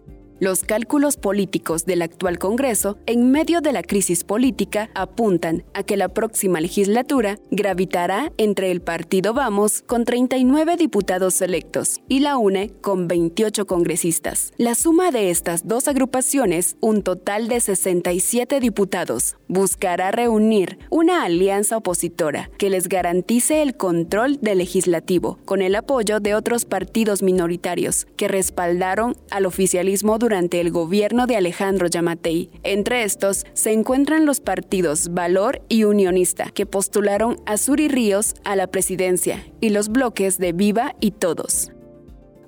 Los 0.43 0.65
cálculos 0.65 1.15
políticos 1.15 1.85
del 1.85 2.01
actual 2.01 2.37
Congreso, 2.37 2.97
en 3.05 3.31
medio 3.31 3.61
de 3.61 3.71
la 3.71 3.81
crisis 3.81 4.25
política, 4.25 4.89
apuntan 4.93 5.63
a 5.73 5.83
que 5.83 5.95
la 5.95 6.09
próxima 6.09 6.59
legislatura 6.59 7.39
gravitará 7.49 8.29
entre 8.35 8.69
el 8.69 8.81
Partido 8.81 9.33
Vamos 9.33 9.83
con 9.83 10.03
39 10.03 10.75
diputados 10.75 11.41
electos 11.41 12.01
y 12.09 12.19
la 12.19 12.35
UNE 12.35 12.71
con 12.81 13.07
28 13.07 13.65
congresistas. 13.65 14.51
La 14.57 14.75
suma 14.75 15.11
de 15.11 15.29
estas 15.29 15.65
dos 15.65 15.87
agrupaciones, 15.87 16.75
un 16.81 17.03
total 17.03 17.47
de 17.47 17.61
67 17.61 18.59
diputados, 18.59 19.37
buscará 19.47 20.11
reunir 20.11 20.77
una 20.89 21.23
alianza 21.23 21.77
opositora 21.77 22.49
que 22.57 22.69
les 22.69 22.89
garantice 22.89 23.61
el 23.61 23.77
control 23.77 24.39
del 24.41 24.57
legislativo, 24.57 25.39
con 25.45 25.61
el 25.61 25.73
apoyo 25.75 26.19
de 26.19 26.35
otros 26.35 26.65
partidos 26.65 27.23
minoritarios 27.23 28.07
que 28.17 28.27
respaldaron 28.27 29.15
al 29.31 29.45
oficialismo 29.45 30.17
durante 30.17 30.32
durante 30.33 30.59
el 30.59 30.71
gobierno 30.71 31.27
de 31.27 31.35
Alejandro 31.35 31.85
Yamatei. 31.85 32.49
Entre 32.63 33.03
estos 33.03 33.45
se 33.53 33.71
encuentran 33.71 34.25
los 34.25 34.39
partidos 34.39 35.13
Valor 35.13 35.61
y 35.69 35.83
Unionista, 35.83 36.49
que 36.49 36.65
postularon 36.65 37.39
a 37.45 37.57
Suri 37.57 37.87
Ríos 37.87 38.33
a 38.43 38.55
la 38.55 38.65
presidencia, 38.65 39.45
y 39.61 39.69
los 39.69 39.89
bloques 39.89 40.39
de 40.39 40.51
Viva 40.51 40.95
y 40.99 41.11
Todos. 41.11 41.71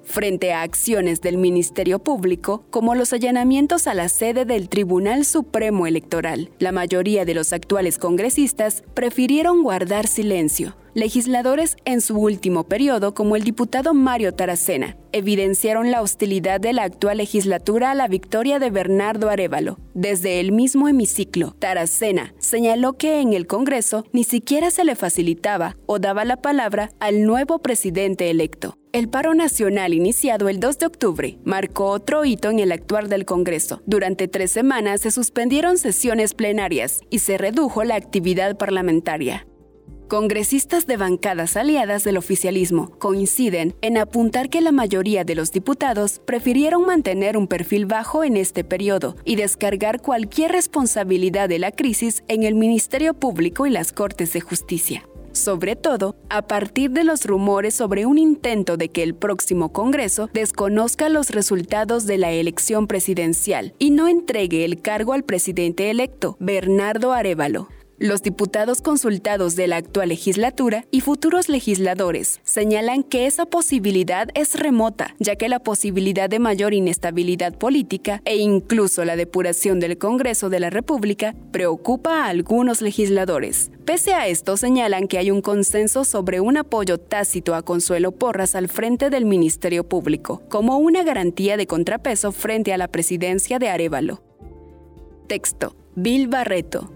frente 0.01 0.51
a 0.53 0.63
acciones 0.63 1.21
del 1.21 1.37
Ministerio 1.37 1.99
Público 1.99 2.63
como 2.71 2.95
los 2.95 3.13
allanamientos 3.13 3.85
a 3.85 3.93
la 3.93 4.09
sede 4.09 4.45
del 4.45 4.67
Tribunal 4.69 5.23
Supremo 5.25 5.85
Electoral. 5.85 6.49
La 6.57 6.71
mayoría 6.71 7.23
de 7.23 7.35
los 7.35 7.53
actuales 7.53 7.99
congresistas 7.99 8.83
prefirieron 8.93 9.61
guardar 9.61 10.07
silencio. 10.07 10.75
Legisladores 10.95 11.75
en 11.83 11.99
su 11.99 12.17
último 12.17 12.63
periodo, 12.63 13.13
como 13.13 13.35
el 13.35 13.43
diputado 13.43 13.93
Mario 13.93 14.33
Taracena, 14.33 14.95
evidenciaron 15.11 15.91
la 15.91 16.01
hostilidad 16.01 16.61
de 16.61 16.71
la 16.71 16.83
actual 16.83 17.17
legislatura 17.17 17.91
a 17.91 17.95
la 17.95 18.07
victoria 18.07 18.59
de 18.59 18.69
Bernardo 18.69 19.29
Arevalo. 19.29 19.77
Desde 19.93 20.39
el 20.39 20.53
mismo 20.53 20.87
hemiciclo, 20.87 21.51
Taracena 21.59 22.33
señaló 22.39 22.93
que 22.93 23.19
en 23.19 23.33
el 23.33 23.45
Congreso 23.45 24.05
ni 24.13 24.23
siquiera 24.23 24.71
se 24.71 24.85
le 24.85 24.95
facilitaba 24.95 25.75
o 25.85 25.99
daba 25.99 26.23
la 26.23 26.37
palabra 26.37 26.91
al 27.01 27.25
nuevo 27.25 27.59
presidente 27.59 28.29
electo. 28.29 28.77
El 28.93 29.09
paro 29.09 29.33
nacional 29.35 29.93
iniciado 29.93 30.47
el 30.47 30.61
2 30.61 30.79
de 30.79 30.85
octubre 30.85 31.39
marcó 31.43 31.87
otro 31.87 32.23
hito 32.23 32.49
en 32.49 32.59
el 32.59 32.71
actuar 32.71 33.09
del 33.09 33.25
Congreso. 33.25 33.81
Durante 33.85 34.29
tres 34.29 34.51
semanas 34.51 35.01
se 35.01 35.11
suspendieron 35.11 35.77
sesiones 35.77 36.33
plenarias 36.33 37.01
y 37.09 37.19
se 37.19 37.37
redujo 37.37 37.83
la 37.83 37.95
actividad 37.95 38.55
parlamentaria. 38.55 39.45
Congresistas 40.07 40.85
de 40.85 40.97
bancadas 40.97 41.57
aliadas 41.57 42.03
del 42.03 42.17
oficialismo 42.17 42.91
coinciden 42.99 43.75
en 43.81 43.97
apuntar 43.97 44.49
que 44.49 44.61
la 44.61 44.71
mayoría 44.71 45.23
de 45.23 45.33
los 45.33 45.51
diputados 45.51 46.21
prefirieron 46.25 46.85
mantener 46.85 47.37
un 47.37 47.47
perfil 47.47 47.87
bajo 47.87 48.23
en 48.23 48.37
este 48.37 48.63
periodo 48.63 49.15
y 49.25 49.35
descargar 49.35 50.03
cualquier 50.03 50.51
responsabilidad 50.51 51.49
de 51.49 51.57
la 51.57 51.71
crisis 51.71 52.23
en 52.27 52.43
el 52.43 52.53
Ministerio 52.53 53.15
Público 53.15 53.65
y 53.65 53.71
las 53.71 53.91
Cortes 53.93 54.33
de 54.33 54.41
Justicia 54.41 55.07
sobre 55.31 55.75
todo 55.75 56.15
a 56.29 56.43
partir 56.43 56.91
de 56.91 57.03
los 57.03 57.25
rumores 57.25 57.73
sobre 57.73 58.05
un 58.05 58.17
intento 58.17 58.77
de 58.77 58.87
que 58.87 59.03
el 59.03 59.15
próximo 59.15 59.73
Congreso 59.73 60.29
desconozca 60.33 61.09
los 61.09 61.29
resultados 61.31 62.05
de 62.05 62.17
la 62.17 62.31
elección 62.31 62.87
presidencial 62.87 63.73
y 63.77 63.91
no 63.91 64.07
entregue 64.07 64.63
el 64.63 64.81
cargo 64.81 65.11
al 65.11 65.23
presidente 65.23 65.89
electo, 65.89 66.37
Bernardo 66.39 67.11
Arevalo. 67.11 67.67
Los 67.97 68.21
diputados 68.21 68.81
consultados 68.81 69.55
de 69.55 69.67
la 69.67 69.77
actual 69.77 70.09
legislatura 70.09 70.85
y 70.91 70.99
futuros 70.99 71.47
legisladores 71.47 72.41
señalan 72.43 73.03
que 73.03 73.25
esa 73.25 73.45
posibilidad 73.45 74.27
es 74.33 74.59
remota, 74.59 75.15
ya 75.17 75.37
que 75.37 75.47
la 75.47 75.59
posibilidad 75.59 76.29
de 76.29 76.39
mayor 76.39 76.73
inestabilidad 76.73 77.57
política 77.57 78.21
e 78.25 78.35
incluso 78.35 79.05
la 79.05 79.15
depuración 79.15 79.79
del 79.79 79.97
Congreso 79.97 80.49
de 80.49 80.59
la 80.59 80.69
República 80.69 81.35
preocupa 81.53 82.25
a 82.25 82.27
algunos 82.27 82.81
legisladores. 82.81 83.71
Pese 83.85 84.13
a 84.13 84.27
esto, 84.27 84.57
señalan 84.57 85.07
que 85.07 85.17
hay 85.17 85.31
un 85.31 85.41
consenso 85.41 86.03
sobre 86.03 86.41
un 86.41 86.57
apoyo 86.57 86.97
tácito 86.97 87.55
a 87.55 87.61
Consuelo 87.61 88.11
Porras 88.11 88.55
al 88.55 88.67
frente 88.67 89.09
del 89.09 89.23
Ministerio 89.23 89.87
Público, 89.87 90.41
como 90.49 90.79
una 90.79 91.03
garantía 91.03 91.55
de 91.55 91.65
contrapeso 91.65 92.33
frente 92.33 92.73
a 92.73 92.77
la 92.77 92.89
presidencia 92.89 93.57
de 93.57 93.69
Arevalo. 93.69 94.21
Texto. 95.27 95.77
Bill 95.95 96.27
Barreto. 96.27 96.91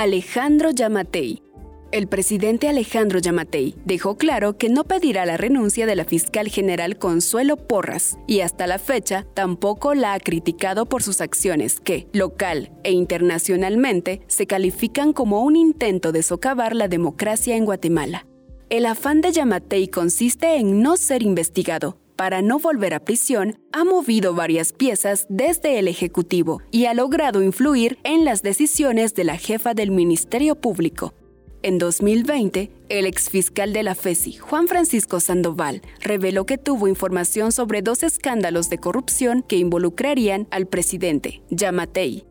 Alejandro 0.00 0.70
Yamatei. 0.70 1.42
El 1.90 2.06
presidente 2.06 2.68
Alejandro 2.68 3.18
Yamatei 3.18 3.74
dejó 3.84 4.16
claro 4.16 4.56
que 4.56 4.68
no 4.68 4.84
pedirá 4.84 5.26
la 5.26 5.36
renuncia 5.36 5.86
de 5.86 5.96
la 5.96 6.04
fiscal 6.04 6.46
general 6.46 6.98
Consuelo 6.98 7.56
Porras 7.56 8.16
y 8.28 8.38
hasta 8.42 8.68
la 8.68 8.78
fecha 8.78 9.26
tampoco 9.34 9.96
la 9.96 10.14
ha 10.14 10.20
criticado 10.20 10.86
por 10.86 11.02
sus 11.02 11.20
acciones 11.20 11.80
que, 11.80 12.06
local 12.12 12.70
e 12.84 12.92
internacionalmente, 12.92 14.20
se 14.28 14.46
califican 14.46 15.12
como 15.12 15.42
un 15.42 15.56
intento 15.56 16.12
de 16.12 16.22
socavar 16.22 16.76
la 16.76 16.86
democracia 16.86 17.56
en 17.56 17.64
Guatemala. 17.64 18.24
El 18.70 18.86
afán 18.86 19.20
de 19.20 19.32
Yamatei 19.32 19.88
consiste 19.88 20.58
en 20.58 20.80
no 20.80 20.96
ser 20.96 21.24
investigado, 21.24 21.98
para 22.18 22.42
no 22.42 22.58
volver 22.58 22.94
a 22.94 23.04
prisión, 23.04 23.60
ha 23.70 23.84
movido 23.84 24.34
varias 24.34 24.72
piezas 24.72 25.26
desde 25.28 25.78
el 25.78 25.86
Ejecutivo 25.86 26.60
y 26.72 26.86
ha 26.86 26.92
logrado 26.92 27.44
influir 27.44 27.96
en 28.02 28.24
las 28.24 28.42
decisiones 28.42 29.14
de 29.14 29.22
la 29.22 29.38
jefa 29.38 29.72
del 29.72 29.92
Ministerio 29.92 30.56
Público. 30.56 31.14
En 31.62 31.78
2020, 31.78 32.72
el 32.88 33.06
exfiscal 33.06 33.72
de 33.72 33.84
la 33.84 33.94
FESI, 33.94 34.36
Juan 34.36 34.66
Francisco 34.66 35.20
Sandoval, 35.20 35.80
reveló 36.00 36.44
que 36.44 36.58
tuvo 36.58 36.88
información 36.88 37.52
sobre 37.52 37.82
dos 37.82 38.02
escándalos 38.02 38.68
de 38.68 38.78
corrupción 38.78 39.44
que 39.46 39.56
involucrarían 39.56 40.48
al 40.50 40.66
presidente, 40.66 41.42
Yamatei, 41.50 42.27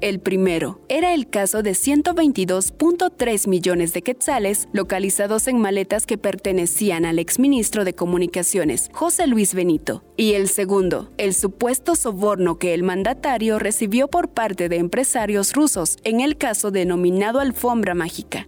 el 0.00 0.20
primero 0.20 0.80
era 0.88 1.14
el 1.14 1.28
caso 1.28 1.62
de 1.62 1.72
122.3 1.72 3.48
millones 3.48 3.92
de 3.92 4.02
quetzales 4.02 4.68
localizados 4.72 5.48
en 5.48 5.58
maletas 5.58 6.06
que 6.06 6.18
pertenecían 6.18 7.04
al 7.04 7.18
exministro 7.18 7.84
de 7.84 7.94
Comunicaciones, 7.94 8.90
José 8.92 9.26
Luis 9.26 9.54
Benito. 9.54 10.04
Y 10.16 10.34
el 10.34 10.48
segundo, 10.48 11.10
el 11.18 11.34
supuesto 11.34 11.96
soborno 11.96 12.58
que 12.58 12.74
el 12.74 12.82
mandatario 12.82 13.58
recibió 13.58 14.08
por 14.08 14.30
parte 14.30 14.68
de 14.68 14.76
empresarios 14.76 15.52
rusos 15.52 15.96
en 16.04 16.20
el 16.20 16.36
caso 16.36 16.70
denominado 16.70 17.40
Alfombra 17.40 17.94
Mágica. 17.94 18.46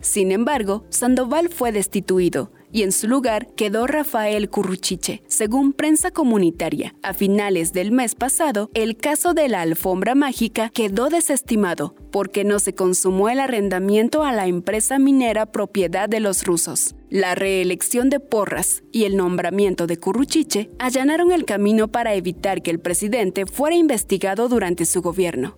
Sin 0.00 0.30
embargo, 0.30 0.84
Sandoval 0.88 1.48
fue 1.48 1.72
destituido 1.72 2.52
y 2.76 2.82
en 2.82 2.92
su 2.92 3.08
lugar 3.08 3.46
quedó 3.56 3.86
Rafael 3.86 4.50
Curruchiche. 4.50 5.22
Según 5.28 5.72
prensa 5.72 6.10
comunitaria, 6.10 6.94
a 7.02 7.14
finales 7.14 7.72
del 7.72 7.90
mes 7.90 8.14
pasado, 8.14 8.70
el 8.74 8.98
caso 8.98 9.32
de 9.32 9.48
la 9.48 9.62
alfombra 9.62 10.14
mágica 10.14 10.68
quedó 10.68 11.08
desestimado 11.08 11.94
porque 12.12 12.44
no 12.44 12.58
se 12.58 12.74
consumó 12.74 13.30
el 13.30 13.40
arrendamiento 13.40 14.24
a 14.24 14.32
la 14.32 14.46
empresa 14.46 14.98
minera 14.98 15.46
propiedad 15.46 16.06
de 16.06 16.20
los 16.20 16.44
rusos. 16.44 16.94
La 17.08 17.34
reelección 17.34 18.10
de 18.10 18.20
Porras 18.20 18.82
y 18.92 19.04
el 19.04 19.16
nombramiento 19.16 19.86
de 19.86 19.96
Curruchiche 19.96 20.68
allanaron 20.78 21.32
el 21.32 21.46
camino 21.46 21.88
para 21.88 22.12
evitar 22.12 22.60
que 22.60 22.72
el 22.72 22.78
presidente 22.78 23.46
fuera 23.46 23.74
investigado 23.74 24.50
durante 24.50 24.84
su 24.84 25.00
gobierno. 25.00 25.56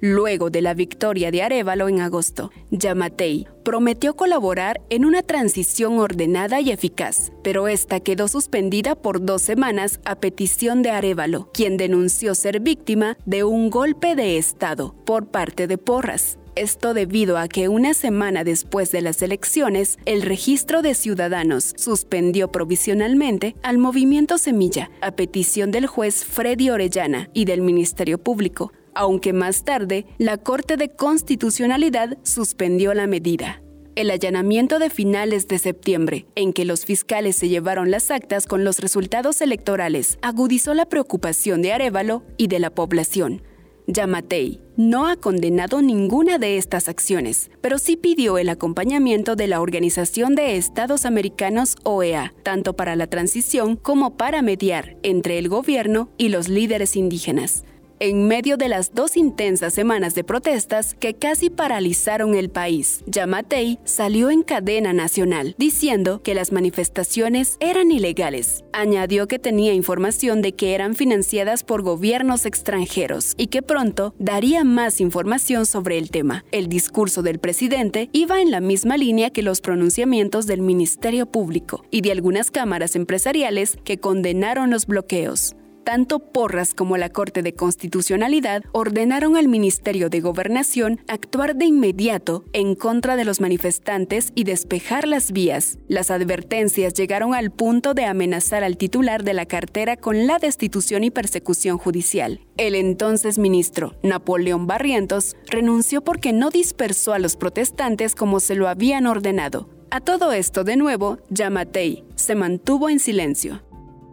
Luego 0.00 0.48
de 0.48 0.62
la 0.62 0.74
victoria 0.74 1.32
de 1.32 1.42
Arevalo 1.42 1.88
en 1.88 2.00
agosto, 2.00 2.52
Yamatei 2.70 3.48
prometió 3.64 4.14
colaborar 4.14 4.80
en 4.90 5.04
una 5.04 5.22
transición 5.22 5.98
ordenada 5.98 6.60
y 6.60 6.70
eficaz, 6.70 7.32
pero 7.42 7.66
esta 7.66 7.98
quedó 7.98 8.28
suspendida 8.28 8.94
por 8.94 9.24
dos 9.24 9.42
semanas 9.42 9.98
a 10.04 10.14
petición 10.14 10.82
de 10.82 10.90
Arevalo, 10.90 11.50
quien 11.52 11.76
denunció 11.76 12.36
ser 12.36 12.60
víctima 12.60 13.16
de 13.26 13.42
un 13.42 13.70
golpe 13.70 14.14
de 14.14 14.38
Estado 14.38 14.94
por 15.04 15.26
parte 15.26 15.66
de 15.66 15.78
Porras. 15.78 16.38
Esto 16.54 16.92
debido 16.92 17.38
a 17.38 17.46
que 17.46 17.68
una 17.68 17.94
semana 17.94 18.42
después 18.42 18.90
de 18.90 19.00
las 19.00 19.22
elecciones, 19.22 19.96
el 20.06 20.22
registro 20.22 20.82
de 20.82 20.94
ciudadanos 20.94 21.72
suspendió 21.76 22.50
provisionalmente 22.50 23.54
al 23.62 23.78
movimiento 23.78 24.38
Semilla 24.38 24.90
a 25.00 25.12
petición 25.12 25.70
del 25.70 25.86
juez 25.86 26.24
Freddy 26.24 26.70
Orellana 26.70 27.30
y 27.32 27.44
del 27.44 27.62
Ministerio 27.62 28.18
Público, 28.18 28.72
aunque 28.98 29.32
más 29.32 29.64
tarde 29.64 30.06
la 30.18 30.38
Corte 30.38 30.76
de 30.76 30.90
Constitucionalidad 30.90 32.18
suspendió 32.24 32.92
la 32.94 33.06
medida. 33.06 33.62
El 33.94 34.10
allanamiento 34.10 34.80
de 34.80 34.90
finales 34.90 35.46
de 35.46 35.58
septiembre, 35.58 36.26
en 36.34 36.52
que 36.52 36.64
los 36.64 36.84
fiscales 36.84 37.36
se 37.36 37.48
llevaron 37.48 37.92
las 37.92 38.10
actas 38.10 38.46
con 38.46 38.64
los 38.64 38.80
resultados 38.80 39.40
electorales, 39.40 40.18
agudizó 40.20 40.74
la 40.74 40.86
preocupación 40.86 41.62
de 41.62 41.72
Arevalo 41.72 42.24
y 42.36 42.48
de 42.48 42.58
la 42.58 42.70
población. 42.70 43.42
Yamatei 43.86 44.60
no 44.76 45.06
ha 45.06 45.14
condenado 45.14 45.80
ninguna 45.80 46.38
de 46.38 46.58
estas 46.58 46.88
acciones, 46.88 47.50
pero 47.60 47.78
sí 47.78 47.96
pidió 47.96 48.36
el 48.36 48.48
acompañamiento 48.48 49.36
de 49.36 49.46
la 49.46 49.60
Organización 49.60 50.34
de 50.34 50.56
Estados 50.56 51.06
Americanos 51.06 51.76
OEA, 51.84 52.34
tanto 52.42 52.74
para 52.74 52.96
la 52.96 53.06
transición 53.06 53.76
como 53.76 54.16
para 54.16 54.42
mediar 54.42 54.96
entre 55.04 55.38
el 55.38 55.48
gobierno 55.48 56.10
y 56.18 56.30
los 56.30 56.48
líderes 56.48 56.96
indígenas 56.96 57.64
en 58.00 58.26
medio 58.28 58.56
de 58.56 58.68
las 58.68 58.94
dos 58.94 59.16
intensas 59.16 59.74
semanas 59.74 60.14
de 60.14 60.24
protestas 60.24 60.94
que 60.98 61.14
casi 61.14 61.50
paralizaron 61.50 62.34
el 62.34 62.50
país. 62.50 63.02
Yamatei 63.06 63.78
salió 63.84 64.30
en 64.30 64.42
cadena 64.42 64.92
nacional 64.92 65.54
diciendo 65.58 66.22
que 66.22 66.34
las 66.34 66.52
manifestaciones 66.52 67.56
eran 67.60 67.90
ilegales. 67.90 68.64
Añadió 68.72 69.28
que 69.28 69.38
tenía 69.38 69.74
información 69.74 70.42
de 70.42 70.52
que 70.52 70.74
eran 70.74 70.94
financiadas 70.94 71.64
por 71.64 71.82
gobiernos 71.82 72.46
extranjeros 72.46 73.34
y 73.36 73.48
que 73.48 73.62
pronto 73.62 74.14
daría 74.18 74.64
más 74.64 75.00
información 75.00 75.66
sobre 75.66 75.98
el 75.98 76.10
tema. 76.10 76.44
El 76.52 76.68
discurso 76.68 77.22
del 77.22 77.38
presidente 77.38 78.08
iba 78.12 78.40
en 78.40 78.50
la 78.50 78.60
misma 78.60 78.96
línea 78.96 79.30
que 79.30 79.42
los 79.42 79.60
pronunciamientos 79.60 80.46
del 80.46 80.62
Ministerio 80.62 81.26
Público 81.26 81.84
y 81.90 82.00
de 82.02 82.12
algunas 82.12 82.50
cámaras 82.50 82.96
empresariales 82.96 83.78
que 83.84 83.98
condenaron 83.98 84.70
los 84.70 84.86
bloqueos 84.86 85.54
tanto 85.88 86.18
Porras 86.18 86.74
como 86.74 86.98
la 86.98 87.08
Corte 87.08 87.40
de 87.40 87.54
Constitucionalidad 87.54 88.62
ordenaron 88.72 89.38
al 89.38 89.48
Ministerio 89.48 90.10
de 90.10 90.20
Gobernación 90.20 91.00
actuar 91.08 91.56
de 91.56 91.64
inmediato 91.64 92.44
en 92.52 92.74
contra 92.74 93.16
de 93.16 93.24
los 93.24 93.40
manifestantes 93.40 94.32
y 94.34 94.44
despejar 94.44 95.08
las 95.08 95.32
vías. 95.32 95.78
Las 95.88 96.10
advertencias 96.10 96.92
llegaron 96.92 97.32
al 97.32 97.50
punto 97.50 97.94
de 97.94 98.04
amenazar 98.04 98.64
al 98.64 98.76
titular 98.76 99.24
de 99.24 99.32
la 99.32 99.46
cartera 99.46 99.96
con 99.96 100.26
la 100.26 100.38
destitución 100.38 101.04
y 101.04 101.10
persecución 101.10 101.78
judicial. 101.78 102.42
El 102.58 102.74
entonces 102.74 103.38
ministro, 103.38 103.94
Napoleón 104.02 104.66
Barrientos, 104.66 105.36
renunció 105.46 106.04
porque 106.04 106.34
no 106.34 106.50
dispersó 106.50 107.14
a 107.14 107.18
los 107.18 107.36
protestantes 107.36 108.14
como 108.14 108.40
se 108.40 108.56
lo 108.56 108.68
habían 108.68 109.06
ordenado 109.06 109.70
A 109.90 110.00
todo 110.00 110.32
esto, 110.32 110.64
de 110.64 110.76
nuevo, 110.76 111.16
Yamatei 111.30 112.04
se 112.14 112.34
mantuvo 112.34 112.90
en 112.90 113.00
silencio. 113.00 113.62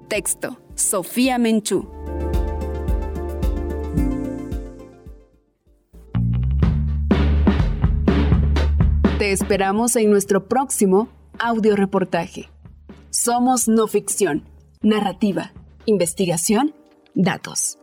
Texto, 0.07 0.59
Sofía 0.75 1.37
Menchú. 1.37 1.87
Te 9.17 9.31
esperamos 9.31 9.95
en 9.95 10.11
nuestro 10.11 10.47
próximo 10.47 11.07
audio 11.39 11.75
reportaje. 11.75 12.49
Somos 13.09 13.67
no 13.69 13.87
ficción, 13.87 14.43
narrativa, 14.81 15.53
investigación, 15.85 16.75
datos. 17.13 17.77